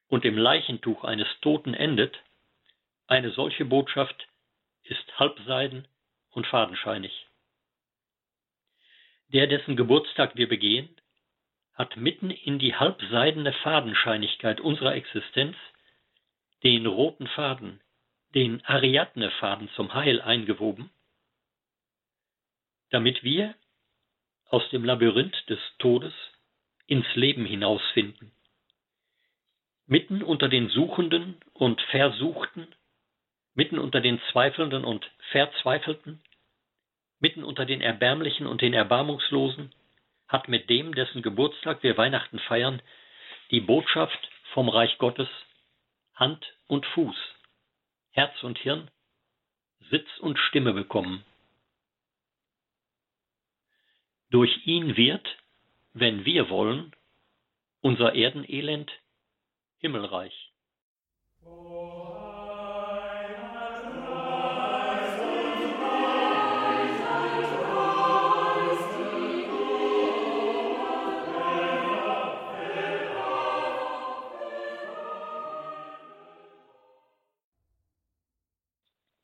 und 0.08 0.24
im 0.26 0.36
Leichentuch 0.36 1.04
eines 1.04 1.28
Toten 1.40 1.72
endet, 1.72 2.22
eine 3.06 3.30
solche 3.30 3.64
Botschaft 3.64 4.28
ist 4.84 5.18
halbseiden 5.18 5.88
und 6.30 6.46
fadenscheinig. 6.46 7.26
Der, 9.28 9.46
dessen 9.46 9.76
Geburtstag 9.76 10.36
wir 10.36 10.48
begehen, 10.48 10.88
hat 11.74 11.96
mitten 11.96 12.30
in 12.30 12.58
die 12.58 12.74
halbseidene 12.74 13.52
Fadenscheinigkeit 13.54 14.60
unserer 14.60 14.94
Existenz 14.94 15.56
den 16.62 16.84
roten 16.86 17.26
Faden, 17.28 17.80
den 18.34 18.62
Ariadne-Faden 18.66 19.70
zum 19.70 19.94
Heil 19.94 20.20
eingewoben, 20.20 20.90
damit 22.90 23.22
wir 23.22 23.54
aus 24.48 24.68
dem 24.70 24.84
Labyrinth 24.84 25.48
des 25.48 25.60
Todes 25.78 26.12
ins 26.86 27.06
Leben 27.14 27.46
hinausfinden. 27.46 28.32
Mitten 29.86 30.22
unter 30.22 30.48
den 30.48 30.68
Suchenden 30.68 31.40
und 31.52 31.80
Versuchten, 31.90 32.68
mitten 33.54 33.78
unter 33.78 34.00
den 34.00 34.20
Zweifelnden 34.30 34.84
und 34.84 35.08
Verzweifelten, 35.30 36.22
mitten 37.20 37.44
unter 37.44 37.64
den 37.64 37.80
Erbärmlichen 37.80 38.46
und 38.46 38.60
den 38.60 38.74
Erbarmungslosen, 38.74 39.72
hat 40.26 40.48
mit 40.48 40.70
dem, 40.70 40.94
dessen 40.94 41.22
Geburtstag 41.22 41.82
wir 41.82 41.96
Weihnachten 41.96 42.38
feiern, 42.40 42.82
die 43.50 43.60
Botschaft 43.60 44.30
vom 44.52 44.68
Reich 44.68 44.96
Gottes 44.98 45.28
Hand 46.14 46.44
und 46.66 46.86
Fuß, 46.86 47.16
Herz 48.12 48.42
und 48.42 48.58
Hirn, 48.58 48.90
Sitz 49.90 50.08
und 50.18 50.38
Stimme 50.38 50.72
bekommen. 50.72 51.24
Durch 54.30 54.64
ihn 54.64 54.96
wird, 54.96 55.26
wenn 55.92 56.24
wir 56.24 56.48
wollen, 56.50 56.94
unser 57.80 58.14
Erdenelend 58.14 58.92
himmelreich. 59.78 60.52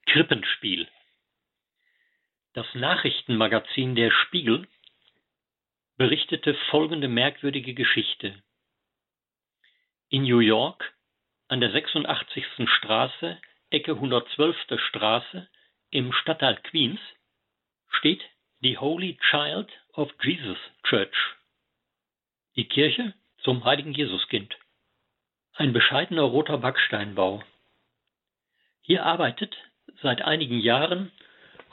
Krippenspiel. 0.07 0.89
Das 2.55 2.67
Nachrichtenmagazin 2.75 3.95
Der 3.95 4.11
Spiegel 4.11 4.67
berichtete 5.97 6.55
folgende 6.71 7.09
merkwürdige 7.09 7.75
Geschichte. 7.75 8.43
In 10.09 10.23
New 10.23 10.41
York, 10.41 10.95
an 11.49 11.61
der 11.61 11.73
86. 11.73 12.45
Straße, 12.79 13.41
Ecke 13.71 13.93
112. 13.93 14.57
Straße, 14.89 15.49
im 15.91 16.13
Stadtteil 16.13 16.57
Queens, 16.63 17.01
steht 17.89 18.23
die 18.61 18.79
Holy 18.79 19.19
Child 19.31 19.71
of 19.93 20.13
Jesus 20.23 20.59
Church, 20.85 21.17
die 22.57 22.69
Kirche 22.69 23.15
zum 23.39 23.65
heiligen 23.65 23.93
Jesuskind. 23.93 24.57
Ein 25.55 25.73
bescheidener 25.73 26.23
roter 26.23 26.59
Backsteinbau. 26.59 27.43
Hier 28.83 29.05
arbeitet 29.05 29.57
seit 30.03 30.21
einigen 30.21 30.61
Jahren 30.61 31.11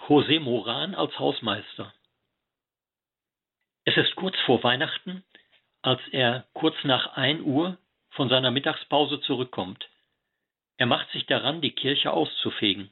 José 0.08 0.40
Moran 0.40 0.96
als 0.96 1.18
Hausmeister. 1.20 1.94
Es 3.86 3.98
ist 3.98 4.16
kurz 4.16 4.38
vor 4.46 4.64
Weihnachten, 4.64 5.24
als 5.82 6.02
er 6.12 6.46
kurz 6.54 6.76
nach 6.84 7.18
1 7.18 7.42
Uhr 7.42 7.78
von 8.12 8.30
seiner 8.30 8.52
Mittagspause 8.52 9.20
zurückkommt. 9.22 9.90
Er 10.78 10.86
macht 10.86 11.12
sich 11.12 11.26
daran, 11.26 11.62
die 11.62 11.72
Kirche 11.72 12.12
auszufegen. 12.12 12.92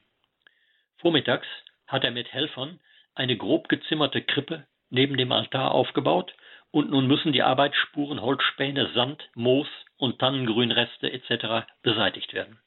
Vormittags 0.97 1.47
hat 1.88 2.04
er 2.04 2.12
mit 2.12 2.32
Helfern 2.32 2.80
eine 3.15 3.38
grob 3.38 3.69
gezimmerte 3.69 4.21
Krippe 4.21 4.67
neben 4.89 5.17
dem 5.17 5.32
Altar 5.32 5.71
aufgebaut 5.71 6.34
und 6.71 6.89
nun 6.89 7.08
müssen 7.08 7.32
die 7.32 7.43
Arbeitsspuren 7.43 8.21
Holzspäne, 8.21 8.91
Sand, 8.93 9.30
Moos 9.34 9.67
und 9.97 10.19
Tannengrünreste 10.19 11.12
etc. 11.12 11.67
beseitigt 11.82 12.34
werden. 12.34 12.60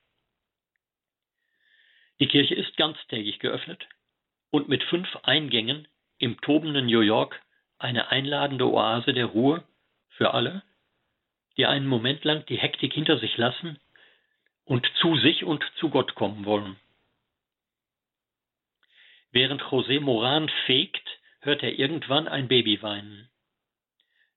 Die 2.20 2.28
Kirche 2.28 2.54
ist 2.54 2.76
ganztägig 2.76 3.38
geöffnet 3.38 3.86
und 4.50 4.68
mit 4.68 4.82
fünf 4.84 5.14
Eingängen 5.22 5.88
im 6.18 6.40
tobenden 6.40 6.86
New 6.86 7.00
York 7.00 7.40
eine 7.78 8.08
einladende 8.08 8.70
Oase 8.70 9.12
der 9.12 9.26
Ruhe 9.26 9.64
für 10.10 10.34
alle, 10.34 10.62
die 11.56 11.66
einen 11.66 11.86
Moment 11.86 12.24
lang 12.24 12.44
die 12.46 12.58
Hektik 12.58 12.92
hinter 12.92 13.18
sich 13.18 13.36
lassen 13.36 13.78
und 14.64 14.90
zu 15.00 15.16
sich 15.16 15.44
und 15.44 15.64
zu 15.76 15.90
Gott 15.90 16.14
kommen 16.14 16.44
wollen. 16.44 16.76
Während 19.30 19.62
José 19.62 20.00
Moran 20.00 20.48
fegt, 20.66 21.06
hört 21.40 21.62
er 21.62 21.78
irgendwann 21.78 22.28
ein 22.28 22.48
Baby 22.48 22.80
weinen. 22.82 23.28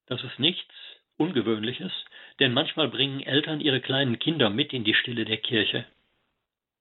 Das 0.08 0.24
ist 0.24 0.40
nichts 0.40 0.74
Ungewöhnliches, 1.18 1.92
denn 2.40 2.54
manchmal 2.54 2.88
bringen 2.90 3.22
Eltern 3.22 3.62
ihre 3.62 3.82
kleinen 3.82 4.20
Kinder 4.20 4.50
mit 4.50 4.74
in 4.74 4.84
die 4.84 4.94
Stille 4.94 5.26
der 5.26 5.38
Kirche. 5.38 5.86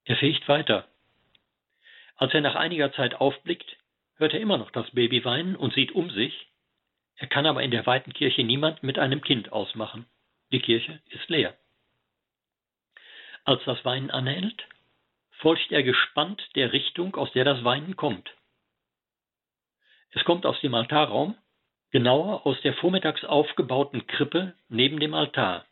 Er 0.05 0.17
fegt 0.17 0.47
weiter. 0.47 0.87
Als 2.15 2.33
er 2.33 2.41
nach 2.41 2.55
einiger 2.55 2.91
Zeit 2.93 3.15
aufblickt, 3.15 3.76
hört 4.17 4.33
er 4.33 4.39
immer 4.39 4.57
noch 4.57 4.71
das 4.71 4.89
Baby 4.91 5.23
weinen 5.23 5.55
und 5.55 5.73
sieht 5.73 5.91
um 5.93 6.09
sich, 6.09 6.47
er 7.17 7.27
kann 7.27 7.45
aber 7.45 7.63
in 7.63 7.71
der 7.71 7.85
weiten 7.85 8.13
Kirche 8.13 8.43
niemand 8.43 8.83
mit 8.83 8.99
einem 8.99 9.21
Kind 9.21 9.51
ausmachen. 9.51 10.05
Die 10.51 10.59
Kirche 10.59 11.01
ist 11.09 11.27
leer. 11.29 11.57
Als 13.43 13.63
das 13.65 13.83
Weinen 13.85 14.11
anhält, 14.11 14.67
folgt 15.39 15.71
er 15.71 15.83
gespannt 15.83 16.41
der 16.55 16.73
Richtung, 16.73 17.15
aus 17.15 17.31
der 17.33 17.43
das 17.43 17.63
Weinen 17.63 17.95
kommt. 17.95 18.29
Es 20.11 20.23
kommt 20.25 20.45
aus 20.45 20.59
dem 20.61 20.73
Altarraum, 20.75 21.35
genauer 21.91 22.45
aus 22.45 22.59
der 22.61 22.73
vormittags 22.75 23.23
aufgebauten 23.23 24.05
Krippe 24.07 24.53
neben 24.69 24.99
dem 24.99 25.13
Altar. 25.13 25.65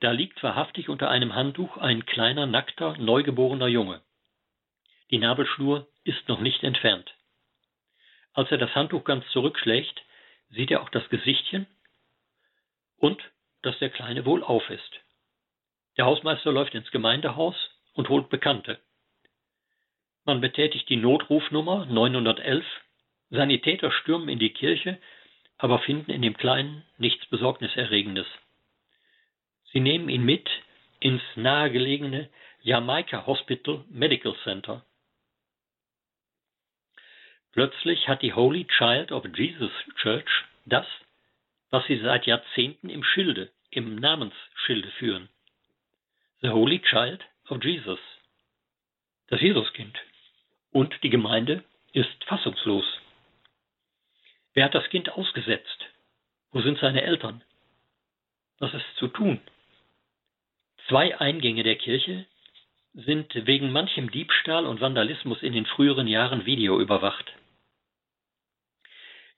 Da 0.00 0.12
liegt 0.12 0.42
wahrhaftig 0.42 0.88
unter 0.88 1.10
einem 1.10 1.34
Handtuch 1.34 1.76
ein 1.76 2.06
kleiner, 2.06 2.46
nackter, 2.46 2.96
neugeborener 2.96 3.68
Junge. 3.68 4.00
Die 5.10 5.18
Nabelschnur 5.18 5.89
ist 6.04 6.28
noch 6.28 6.40
nicht 6.40 6.62
entfernt. 6.62 7.14
Als 8.32 8.50
er 8.50 8.58
das 8.58 8.74
Handtuch 8.74 9.04
ganz 9.04 9.26
zurückschlägt, 9.30 10.02
sieht 10.50 10.70
er 10.70 10.82
auch 10.82 10.88
das 10.88 11.08
Gesichtchen 11.08 11.66
und 12.98 13.22
dass 13.62 13.78
der 13.78 13.90
Kleine 13.90 14.24
wohl 14.24 14.42
auf 14.42 14.68
ist. 14.70 15.00
Der 15.96 16.06
Hausmeister 16.06 16.52
läuft 16.52 16.74
ins 16.74 16.90
Gemeindehaus 16.90 17.56
und 17.94 18.08
holt 18.08 18.30
Bekannte. 18.30 18.80
Man 20.24 20.40
betätigt 20.40 20.88
die 20.88 20.96
Notrufnummer 20.96 21.86
911. 21.86 22.64
Sanitäter 23.30 23.90
stürmen 23.90 24.28
in 24.28 24.38
die 24.38 24.52
Kirche, 24.52 24.98
aber 25.56 25.78
finden 25.80 26.10
in 26.10 26.22
dem 26.22 26.36
Kleinen 26.36 26.84
nichts 26.98 27.26
Besorgniserregendes. 27.26 28.26
Sie 29.72 29.80
nehmen 29.80 30.08
ihn 30.08 30.24
mit 30.24 30.48
ins 31.00 31.22
nahegelegene 31.36 32.28
Jamaica 32.62 33.26
Hospital 33.26 33.84
Medical 33.88 34.34
Center. 34.44 34.84
Plötzlich 37.52 38.08
hat 38.08 38.22
die 38.22 38.32
Holy 38.32 38.66
Child 38.66 39.12
of 39.12 39.24
Jesus 39.36 39.72
Church 40.00 40.44
das, 40.66 40.86
was 41.70 41.84
sie 41.86 41.98
seit 41.98 42.26
Jahrzehnten 42.26 42.88
im 42.88 43.02
Schilde, 43.02 43.50
im 43.70 43.96
Namensschilde 43.96 44.90
führen. 44.98 45.28
The 46.42 46.50
Holy 46.50 46.80
Child 46.80 47.24
of 47.48 47.62
Jesus. 47.62 47.98
Das 49.28 49.40
Jesuskind. 49.40 49.98
Und 50.72 51.02
die 51.02 51.10
Gemeinde 51.10 51.64
ist 51.92 52.24
fassungslos. 52.24 52.84
Wer 54.54 54.66
hat 54.66 54.74
das 54.74 54.88
Kind 54.90 55.10
ausgesetzt? 55.10 55.86
Wo 56.52 56.60
sind 56.60 56.78
seine 56.78 57.02
Eltern? 57.02 57.42
Was 58.58 58.74
ist 58.74 58.96
zu 58.96 59.08
tun? 59.08 59.40
Zwei 60.88 61.18
Eingänge 61.18 61.62
der 61.62 61.76
Kirche 61.76 62.26
sind 62.94 63.46
wegen 63.46 63.72
manchem 63.72 64.10
Diebstahl 64.10 64.66
und 64.66 64.80
Vandalismus 64.80 65.42
in 65.42 65.52
den 65.52 65.66
früheren 65.66 66.06
Jahren 66.06 66.46
videoüberwacht. 66.46 67.32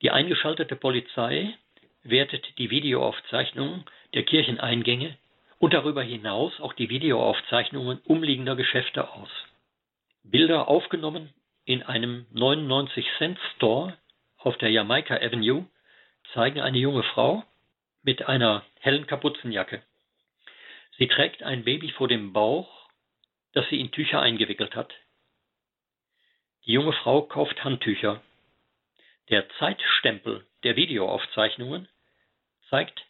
Die 0.01 0.11
eingeschaltete 0.11 0.75
Polizei 0.77 1.55
wertet 2.03 2.59
die 2.59 2.71
Videoaufzeichnungen 2.71 3.85
der 4.15 4.25
Kircheneingänge 4.25 5.17
und 5.59 5.75
darüber 5.75 6.03
hinaus 6.03 6.61
auch 6.61 6.73
die 6.73 6.89
Videoaufzeichnungen 6.89 8.01
umliegender 8.05 8.57
Geschäfte 8.57 9.11
aus. 9.11 9.31
Bilder 10.25 10.69
aufgenommen 10.69 11.33
in 11.65 11.83
einem 11.83 12.27
99 12.33 13.07
Cent 13.19 13.39
Store 13.55 13.97
auf 14.39 14.57
der 14.59 14.71
Jamaica 14.71 15.15
Avenue 15.15 15.67
zeigen 16.35 16.61
eine 16.61 16.79
junge 16.79 17.05
Frau 17.05 17.45
mit 18.03 18.27
einer 18.27 18.65
hellen 18.81 19.07
Kapuzenjacke. 19.07 19.83
Sie 20.99 21.07
trägt 21.07 21.43
ein 21.45 21.65
Baby 21.65 21.91
vor 21.93 22.09
dem 22.09 22.33
Bauch, 22.33 22.82
das 23.53 23.69
sie 23.69 23.81
in 23.81 23.91
Tücher 23.91 24.21
eingewickelt 24.21 24.75
hat. 24.75 24.93
Die 26.67 26.73
junge 26.73 26.93
Frau 26.93 27.23
kauft 27.23 27.65
Handtücher. 27.65 28.23
Der 29.31 29.49
Zeitstempel 29.59 30.47
der 30.63 30.77
Videoaufzeichnungen 30.77 31.89
zeigt 32.71 33.05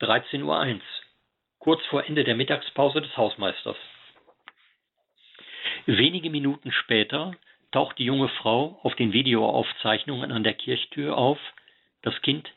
13.01 0.00 0.74
Uhr, 0.74 0.80
kurz 1.58 1.84
vor 1.86 2.04
Ende 2.04 2.24
der 2.24 2.34
Mittagspause 2.34 3.00
des 3.00 3.16
Hausmeisters. 3.16 3.76
Wenige 5.86 6.30
Minuten 6.30 6.72
später 6.72 7.34
taucht 7.72 7.98
die 7.98 8.04
junge 8.04 8.28
Frau 8.28 8.78
auf 8.82 8.94
den 8.94 9.12
Videoaufzeichnungen 9.12 10.30
an 10.30 10.44
der 10.44 10.54
Kirchtür 10.54 11.16
auf. 11.16 11.38
Das 12.02 12.20
Kind 12.22 12.52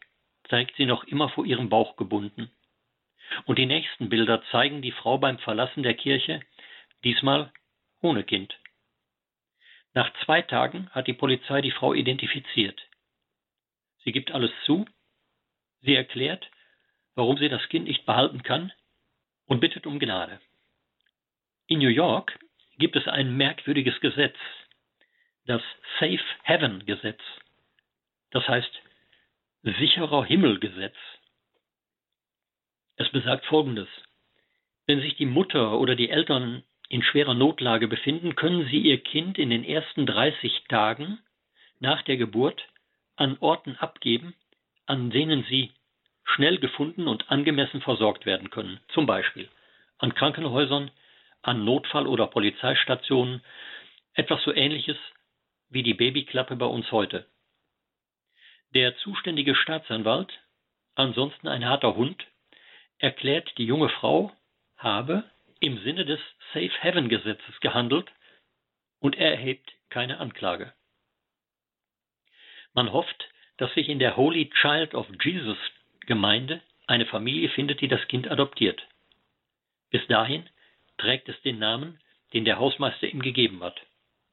zeigt 0.49 0.75
sie 0.75 0.85
noch 0.85 1.03
immer 1.05 1.29
vor 1.29 1.45
ihrem 1.45 1.69
Bauch 1.69 1.95
gebunden. 1.95 2.51
Und 3.45 3.57
die 3.57 3.65
nächsten 3.65 4.09
Bilder 4.09 4.43
zeigen 4.51 4.81
die 4.81 4.91
Frau 4.91 5.17
beim 5.17 5.39
Verlassen 5.39 5.81
der 5.81 5.95
Kirche, 5.95 6.41
diesmal 7.05 7.53
ohne 8.01 8.23
Kind. 8.25 8.53
Nach 9.93 10.11
zwei 10.25 10.41
Tagen 10.41 10.89
hat 10.91 11.07
die 11.07 11.13
Polizei 11.13 11.61
die 11.61 11.71
Frau 11.71 11.93
identifiziert. 11.93 12.81
Sie 14.03 14.11
gibt 14.11 14.31
alles 14.31 14.51
zu, 14.65 14.85
sie 15.81 15.95
erklärt, 15.95 16.51
warum 17.15 17.37
sie 17.37 17.47
das 17.47 17.67
Kind 17.69 17.85
nicht 17.85 18.05
behalten 18.05 18.43
kann 18.43 18.73
und 19.45 19.61
bittet 19.61 19.85
um 19.85 19.99
Gnade. 19.99 20.41
In 21.67 21.79
New 21.79 21.89
York 21.89 22.37
gibt 22.77 22.95
es 22.95 23.07
ein 23.07 23.37
merkwürdiges 23.37 23.99
Gesetz, 24.01 24.35
das 25.45 25.61
Safe 25.99 26.19
Heaven 26.43 26.85
Gesetz. 26.85 27.21
Das 28.31 28.47
heißt 28.47 28.81
sicherer 29.63 30.25
Himmelgesetz. 30.25 30.95
Es 32.97 33.09
besagt 33.11 33.45
Folgendes. 33.45 33.87
Wenn 34.85 35.01
sich 35.01 35.15
die 35.15 35.25
Mutter 35.25 35.79
oder 35.79 35.95
die 35.95 36.09
Eltern 36.09 36.63
in 36.89 37.01
schwerer 37.03 37.33
Notlage 37.33 37.87
befinden, 37.87 38.35
können 38.35 38.67
sie 38.67 38.79
ihr 38.79 39.01
Kind 39.01 39.37
in 39.37 39.49
den 39.49 39.63
ersten 39.63 40.05
30 40.05 40.65
Tagen 40.69 41.19
nach 41.79 42.01
der 42.03 42.17
Geburt 42.17 42.67
an 43.15 43.37
Orten 43.39 43.75
abgeben, 43.77 44.33
an 44.85 45.09
denen 45.09 45.43
sie 45.49 45.71
schnell 46.23 46.57
gefunden 46.57 47.07
und 47.07 47.29
angemessen 47.29 47.81
versorgt 47.81 48.25
werden 48.25 48.49
können. 48.49 48.79
Zum 48.89 49.05
Beispiel 49.05 49.49
an 49.97 50.13
Krankenhäusern, 50.13 50.91
an 51.41 51.63
Notfall- 51.63 52.07
oder 52.07 52.27
Polizeistationen, 52.27 53.41
etwas 54.13 54.43
so 54.43 54.53
ähnliches 54.53 54.97
wie 55.69 55.83
die 55.83 55.93
Babyklappe 55.93 56.55
bei 56.55 56.65
uns 56.65 56.91
heute. 56.91 57.25
Der 58.73 58.97
zuständige 58.97 59.55
Staatsanwalt, 59.55 60.33
ansonsten 60.95 61.47
ein 61.47 61.65
harter 61.65 61.95
Hund, 61.95 62.25
erklärt, 62.97 63.51
die 63.57 63.65
junge 63.65 63.89
Frau 63.89 64.31
habe 64.77 65.23
im 65.65 65.81
Sinne 65.83 66.05
des 66.05 66.19
Safe 66.53 66.71
Haven 66.81 67.09
Gesetzes 67.09 67.59
gehandelt 67.59 68.11
und 68.99 69.15
er 69.15 69.31
erhebt 69.31 69.73
keine 69.89 70.19
Anklage. 70.19 70.73
Man 72.73 72.91
hofft, 72.91 73.29
dass 73.57 73.73
sich 73.73 73.89
in 73.89 73.99
der 73.99 74.17
Holy 74.17 74.49
Child 74.61 74.93
of 74.95 75.07
Jesus 75.23 75.57
Gemeinde 76.01 76.61
eine 76.87 77.05
Familie 77.05 77.49
findet, 77.49 77.81
die 77.81 77.87
das 77.87 78.07
Kind 78.07 78.29
adoptiert. 78.29 78.85
Bis 79.89 80.05
dahin 80.07 80.49
trägt 80.97 81.29
es 81.29 81.41
den 81.41 81.59
Namen, 81.59 81.99
den 82.33 82.45
der 82.45 82.59
Hausmeister 82.59 83.07
ihm 83.07 83.21
gegeben 83.21 83.63
hat. 83.63 83.79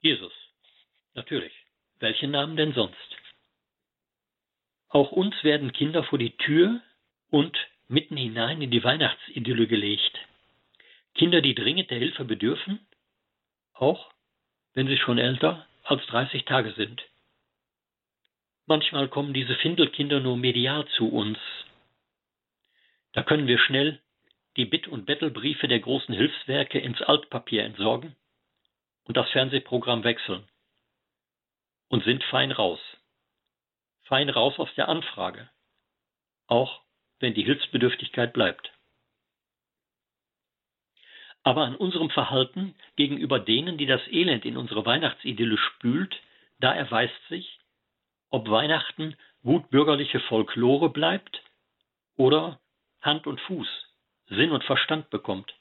Jesus. 0.01 0.33
Natürlich. 1.15 1.53
Welchen 2.01 2.33
Namen 2.33 2.57
denn 2.57 2.73
sonst? 2.73 3.17
Auch 4.89 5.13
uns 5.13 5.43
werden 5.45 5.73
Kinder 5.73 6.03
vor 6.03 6.19
die 6.19 6.37
Tür 6.37 6.81
und 7.31 7.57
mitten 7.89 8.17
hinein 8.17 8.61
in 8.61 8.71
die 8.71 8.83
Weihnachtsidylle 8.83 9.67
gelegt. 9.67 10.19
Kinder, 11.15 11.41
die 11.41 11.55
dringend 11.55 11.91
der 11.91 11.99
Hilfe 11.99 12.25
bedürfen, 12.25 12.87
auch 13.75 14.11
wenn 14.75 14.87
sie 14.87 14.97
schon 14.97 15.19
älter 15.19 15.67
als 15.85 16.05
30 16.07 16.45
Tage 16.45 16.73
sind. 16.73 17.03
Manchmal 18.67 19.09
kommen 19.09 19.35
diese 19.35 19.57
Findelkinder 19.57 20.21
nur 20.21 20.37
medial 20.37 20.87
zu 20.97 21.09
uns. 21.09 21.39
Da 23.13 23.23
können 23.23 23.47
wir 23.47 23.59
schnell 23.59 24.01
die 24.57 24.65
Bitt- 24.65 24.89
und 24.89 25.05
Bettelbriefe 25.07 25.69
der 25.69 25.81
großen 25.81 26.15
Hilfswerke 26.15 26.79
ins 26.79 27.01
Altpapier 27.03 27.65
entsorgen 27.65 28.17
und 29.05 29.17
das 29.17 29.29
Fernsehprogramm 29.31 30.05
wechseln 30.05 30.49
und 31.89 32.05
sind 32.05 32.23
fein 32.25 32.53
raus. 32.53 32.81
Fein 34.05 34.29
raus 34.29 34.59
aus 34.59 34.73
der 34.77 34.89
Anfrage, 34.89 35.51
auch 36.47 36.83
wenn 37.19 37.35
die 37.35 37.45
Hilfsbedürftigkeit 37.45 38.33
bleibt. 38.33 38.73
Aber 41.45 41.65
an 41.65 41.75
unserem 41.75 42.11
Verhalten 42.11 42.75
gegenüber 42.97 43.41
denen, 43.41 43.77
die 43.79 43.87
das 43.87 44.01
Elend 44.09 44.45
in 44.45 44.57
unsere 44.57 44.87
Weihnachtsidylle 44.87 45.59
spült, 45.59 46.21
da 46.61 46.73
erweist 46.73 47.29
sich, 47.29 47.59
ob 48.31 48.49
Weihnachten 48.49 49.17
gut 49.43 49.69
bürgerliche 49.71 50.21
Folklore 50.21 50.91
bleibt 50.91 51.43
oder 52.17 52.61
Hand 53.01 53.27
und 53.27 53.41
Fuß, 53.41 53.69
Sinn 54.29 54.53
und 54.53 54.63
Verstand 54.65 55.11
bekommt. 55.11 55.53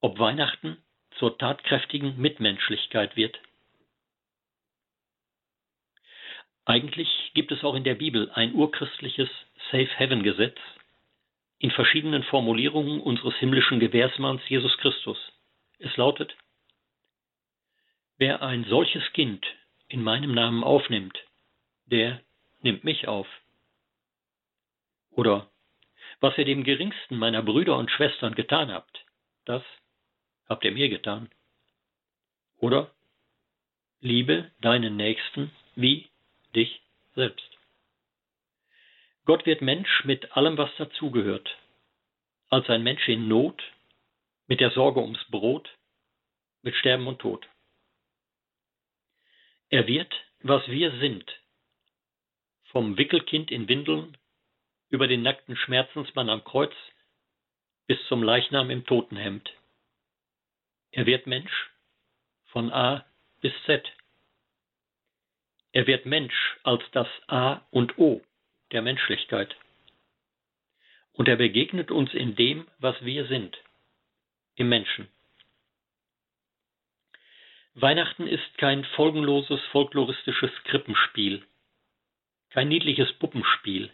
Ob 0.00 0.18
Weihnachten 0.18 0.76
zur 1.18 1.38
tatkräftigen 1.38 2.20
Mitmenschlichkeit 2.20 3.16
wird. 3.16 3.38
Eigentlich 6.64 7.30
gibt 7.34 7.52
es 7.52 7.62
auch 7.62 7.76
in 7.76 7.84
der 7.84 7.94
Bibel 7.94 8.30
ein 8.32 8.54
urchristliches 8.54 9.30
Safe 9.70 9.88
Heaven 9.96 10.24
Gesetz 10.24 10.58
in 11.58 11.70
verschiedenen 11.70 12.22
Formulierungen 12.24 13.00
unseres 13.00 13.34
himmlischen 13.36 13.80
Gewährsmanns 13.80 14.42
Jesus 14.48 14.76
Christus. 14.78 15.18
Es 15.78 15.96
lautet, 15.96 16.36
Wer 18.18 18.42
ein 18.42 18.64
solches 18.64 19.12
Kind 19.12 19.44
in 19.88 20.02
meinem 20.02 20.32
Namen 20.32 20.64
aufnimmt, 20.64 21.18
der 21.84 22.22
nimmt 22.60 22.82
mich 22.82 23.06
auf. 23.08 23.28
Oder 25.10 25.50
was 26.20 26.36
ihr 26.38 26.46
dem 26.46 26.64
geringsten 26.64 27.18
meiner 27.18 27.42
Brüder 27.42 27.76
und 27.76 27.90
Schwestern 27.90 28.34
getan 28.34 28.72
habt, 28.72 29.04
das 29.44 29.62
habt 30.48 30.64
ihr 30.64 30.72
mir 30.72 30.88
getan. 30.88 31.30
Oder 32.58 32.90
liebe 34.00 34.50
deinen 34.60 34.96
Nächsten 34.96 35.50
wie 35.74 36.08
dich 36.54 36.80
selbst. 37.14 37.55
Gott 39.26 39.44
wird 39.44 39.60
Mensch 39.60 40.04
mit 40.04 40.36
allem, 40.36 40.56
was 40.56 40.70
dazugehört. 40.76 41.58
Als 42.48 42.70
ein 42.70 42.84
Mensch 42.84 43.08
in 43.08 43.26
Not, 43.26 43.60
mit 44.46 44.60
der 44.60 44.70
Sorge 44.70 45.00
ums 45.00 45.22
Brot, 45.30 45.68
mit 46.62 46.76
Sterben 46.76 47.08
und 47.08 47.18
Tod. 47.18 47.46
Er 49.68 49.88
wird, 49.88 50.14
was 50.42 50.66
wir 50.68 50.92
sind, 51.00 51.28
vom 52.66 52.96
Wickelkind 52.96 53.50
in 53.50 53.68
Windeln 53.68 54.16
über 54.90 55.08
den 55.08 55.22
nackten 55.22 55.56
Schmerzensmann 55.56 56.30
am 56.30 56.44
Kreuz 56.44 56.72
bis 57.88 57.98
zum 58.06 58.22
Leichnam 58.22 58.70
im 58.70 58.86
Totenhemd. 58.86 59.52
Er 60.92 61.04
wird 61.04 61.26
Mensch 61.26 61.70
von 62.44 62.72
A 62.72 63.04
bis 63.40 63.52
Z. 63.64 63.92
Er 65.72 65.88
wird 65.88 66.06
Mensch 66.06 66.58
als 66.62 66.84
das 66.92 67.08
A 67.26 67.66
und 67.72 67.98
O 67.98 68.22
der 68.72 68.82
Menschlichkeit. 68.82 69.56
Und 71.12 71.28
er 71.28 71.36
begegnet 71.36 71.90
uns 71.90 72.12
in 72.12 72.36
dem, 72.36 72.66
was 72.78 73.02
wir 73.04 73.26
sind, 73.26 73.56
im 74.54 74.68
Menschen. 74.68 75.08
Weihnachten 77.74 78.26
ist 78.26 78.56
kein 78.58 78.84
folgenloses 78.96 79.60
folkloristisches 79.72 80.50
Krippenspiel, 80.64 81.44
kein 82.50 82.68
niedliches 82.68 83.12
Puppenspiel, 83.18 83.90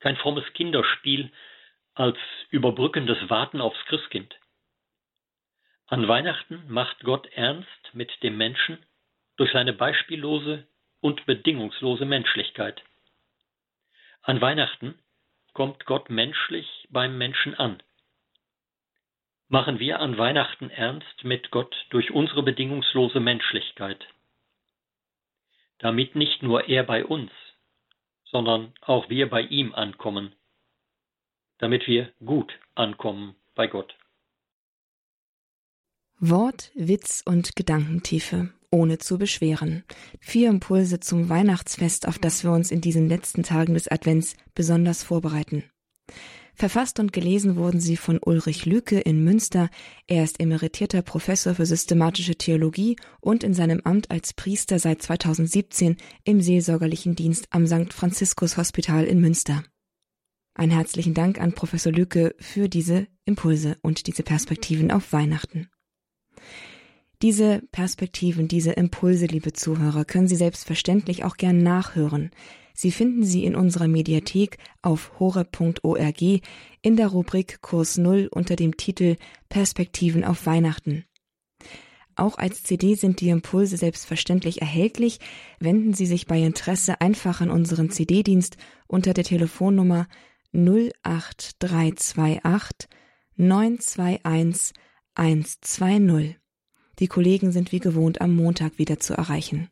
kein 0.00 0.16
frommes 0.16 0.50
Kinderspiel 0.54 1.30
als 1.94 2.18
überbrückendes 2.50 3.28
Warten 3.28 3.60
aufs 3.60 3.82
Christkind. 3.86 4.34
An 5.86 6.08
Weihnachten 6.08 6.64
macht 6.68 7.00
Gott 7.00 7.26
ernst 7.34 7.68
mit 7.92 8.10
dem 8.22 8.38
Menschen 8.38 8.78
durch 9.36 9.52
seine 9.52 9.74
beispiellose 9.74 10.66
und 11.00 11.26
bedingungslose 11.26 12.06
Menschlichkeit. 12.06 12.82
An 14.26 14.40
Weihnachten 14.40 14.98
kommt 15.52 15.84
Gott 15.84 16.08
menschlich 16.08 16.88
beim 16.88 17.18
Menschen 17.18 17.54
an. 17.54 17.82
Machen 19.48 19.78
wir 19.78 20.00
an 20.00 20.16
Weihnachten 20.16 20.70
ernst 20.70 21.24
mit 21.24 21.50
Gott 21.50 21.76
durch 21.90 22.10
unsere 22.10 22.42
bedingungslose 22.42 23.20
Menschlichkeit, 23.20 24.02
damit 25.76 26.14
nicht 26.14 26.42
nur 26.42 26.70
er 26.70 26.84
bei 26.84 27.04
uns, 27.04 27.30
sondern 28.24 28.72
auch 28.80 29.10
wir 29.10 29.28
bei 29.28 29.42
ihm 29.42 29.74
ankommen, 29.74 30.34
damit 31.58 31.86
wir 31.86 32.10
gut 32.24 32.58
ankommen 32.74 33.36
bei 33.54 33.66
Gott. 33.66 33.94
Wort, 36.18 36.70
Witz 36.74 37.22
und 37.26 37.56
Gedankentiefe, 37.56 38.54
ohne 38.74 38.98
zu 38.98 39.16
beschweren. 39.18 39.84
Vier 40.20 40.50
Impulse 40.50 41.00
zum 41.00 41.28
Weihnachtsfest, 41.28 42.06
auf 42.06 42.18
das 42.18 42.44
wir 42.44 42.52
uns 42.52 42.70
in 42.70 42.80
diesen 42.80 43.08
letzten 43.08 43.42
Tagen 43.42 43.74
des 43.74 43.88
Advents 43.88 44.34
besonders 44.54 45.02
vorbereiten. 45.02 45.64
Verfasst 46.56 47.00
und 47.00 47.12
gelesen 47.12 47.56
wurden 47.56 47.80
sie 47.80 47.96
von 47.96 48.20
Ulrich 48.24 48.64
Lüke 48.64 49.00
in 49.00 49.24
Münster. 49.24 49.70
Er 50.06 50.22
ist 50.22 50.38
emeritierter 50.38 51.02
Professor 51.02 51.56
für 51.56 51.66
systematische 51.66 52.36
Theologie 52.36 52.96
und 53.20 53.42
in 53.42 53.54
seinem 53.54 53.80
Amt 53.82 54.10
als 54.12 54.34
Priester 54.34 54.78
seit 54.78 55.02
2017 55.02 55.96
im 56.22 56.40
seelsorgerlichen 56.40 57.16
Dienst 57.16 57.48
am 57.50 57.66
St. 57.66 57.92
Franziskus 57.92 58.56
Hospital 58.56 59.04
in 59.04 59.20
Münster. 59.20 59.64
Ein 60.54 60.70
herzlichen 60.70 61.14
Dank 61.14 61.40
an 61.40 61.54
Professor 61.54 61.90
Lücke 61.90 62.36
für 62.38 62.68
diese 62.68 63.08
Impulse 63.24 63.76
und 63.82 64.06
diese 64.06 64.22
Perspektiven 64.22 64.92
auf 64.92 65.12
Weihnachten. 65.12 65.68
Diese 67.22 67.62
Perspektiven, 67.72 68.48
diese 68.48 68.72
Impulse, 68.72 69.26
liebe 69.26 69.52
Zuhörer, 69.52 70.04
können 70.04 70.28
Sie 70.28 70.36
selbstverständlich 70.36 71.24
auch 71.24 71.36
gern 71.36 71.62
nachhören. 71.62 72.30
Sie 72.76 72.90
finden 72.90 73.24
sie 73.24 73.44
in 73.44 73.54
unserer 73.54 73.86
Mediathek 73.86 74.58
auf 74.82 75.20
hore.org 75.20 76.22
in 76.82 76.96
der 76.96 77.06
Rubrik 77.06 77.62
Kurs 77.62 77.98
Null 77.98 78.28
unter 78.32 78.56
dem 78.56 78.76
Titel 78.76 79.14
Perspektiven 79.48 80.24
auf 80.24 80.44
Weihnachten. 80.44 81.04
Auch 82.16 82.36
als 82.36 82.64
CD 82.64 82.96
sind 82.96 83.20
die 83.20 83.28
Impulse 83.28 83.76
selbstverständlich 83.76 84.60
erhältlich. 84.60 85.20
Wenden 85.60 85.94
Sie 85.94 86.06
sich 86.06 86.26
bei 86.26 86.40
Interesse 86.40 87.00
einfach 87.00 87.40
an 87.40 87.50
unseren 87.50 87.90
CD-Dienst 87.90 88.56
unter 88.88 89.14
der 89.14 89.22
Telefonnummer 89.24 90.08
08328 90.52 92.88
921 93.36 94.72
120. 95.14 96.43
Die 96.98 97.08
Kollegen 97.08 97.52
sind 97.52 97.72
wie 97.72 97.80
gewohnt 97.80 98.20
am 98.20 98.34
Montag 98.34 98.78
wieder 98.78 98.98
zu 99.00 99.14
erreichen. 99.14 99.68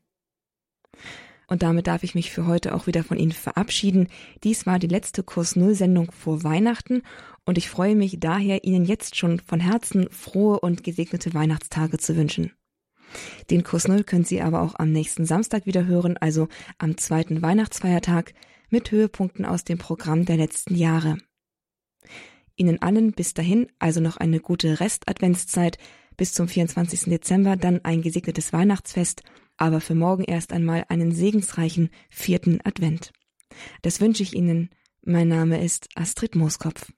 Und 1.49 1.63
damit 1.63 1.87
darf 1.87 2.03
ich 2.03 2.15
mich 2.15 2.31
für 2.31 2.47
heute 2.47 2.75
auch 2.75 2.87
wieder 2.87 3.05
von 3.05 3.19
Ihnen 3.19 3.33
verabschieden. 3.33 4.09
Dies 4.43 4.65
war 4.65 4.79
die 4.79 4.87
letzte 4.87 5.23
Kurs 5.23 5.55
Null 5.55 5.75
Sendung 5.75 6.11
vor 6.11 6.45
Weihnachten 6.45 7.03
und 7.45 7.59
ich 7.59 7.69
freue 7.69 7.95
mich 7.95 8.21
daher, 8.21 8.65
Ihnen 8.65 8.85
jetzt 8.85 9.17
schon 9.17 9.39
von 9.41 9.61
Herzen 9.61 10.09
frohe 10.11 10.61
und 10.61 10.83
gesegnete 10.83 11.35
Weihnachtstage 11.35 11.99
zu 11.99 12.17
wünschen. 12.17 12.53
Den 13.51 13.65
Kurs 13.65 13.87
Null 13.87 14.05
können 14.05 14.25
Sie 14.25 14.41
aber 14.41 14.63
auch 14.63 14.77
am 14.79 14.93
nächsten 14.93 15.27
Samstag 15.27 15.67
wieder 15.67 15.85
hören, 15.85 16.17
also 16.17 16.49
am 16.79 16.97
zweiten 16.97 17.43
Weihnachtsfeiertag 17.43 18.33
mit 18.71 18.91
Höhepunkten 18.91 19.45
aus 19.45 19.65
dem 19.65 19.77
Programm 19.77 20.25
der 20.25 20.39
letzten 20.39 20.75
Jahre. 20.75 21.19
Ihnen 22.57 22.81
allen 22.81 23.13
bis 23.13 23.35
dahin 23.35 23.67
also 23.79 24.01
noch 24.01 24.17
eine 24.17 24.41
gute 24.41 24.81
Rest-Adventszeit, 24.81 25.79
bis 26.23 26.35
zum 26.35 26.47
24. 26.47 27.11
Dezember 27.11 27.57
dann 27.57 27.85
ein 27.85 28.01
gesegnetes 28.01 28.53
Weihnachtsfest, 28.53 29.25
aber 29.57 29.81
für 29.81 29.97
morgen 29.97 30.23
erst 30.23 30.53
einmal 30.53 30.85
einen 30.89 31.11
segensreichen 31.11 31.91
vierten 32.11 32.61
Advent. 32.63 33.11
Das 33.83 34.01
wünsche 34.01 34.23
ich 34.23 34.33
Ihnen. 34.33 34.71
Mein 35.05 35.27
Name 35.27 35.65
ist 35.65 35.89
Astrid 35.97 36.37
Mooskopf. 36.37 36.93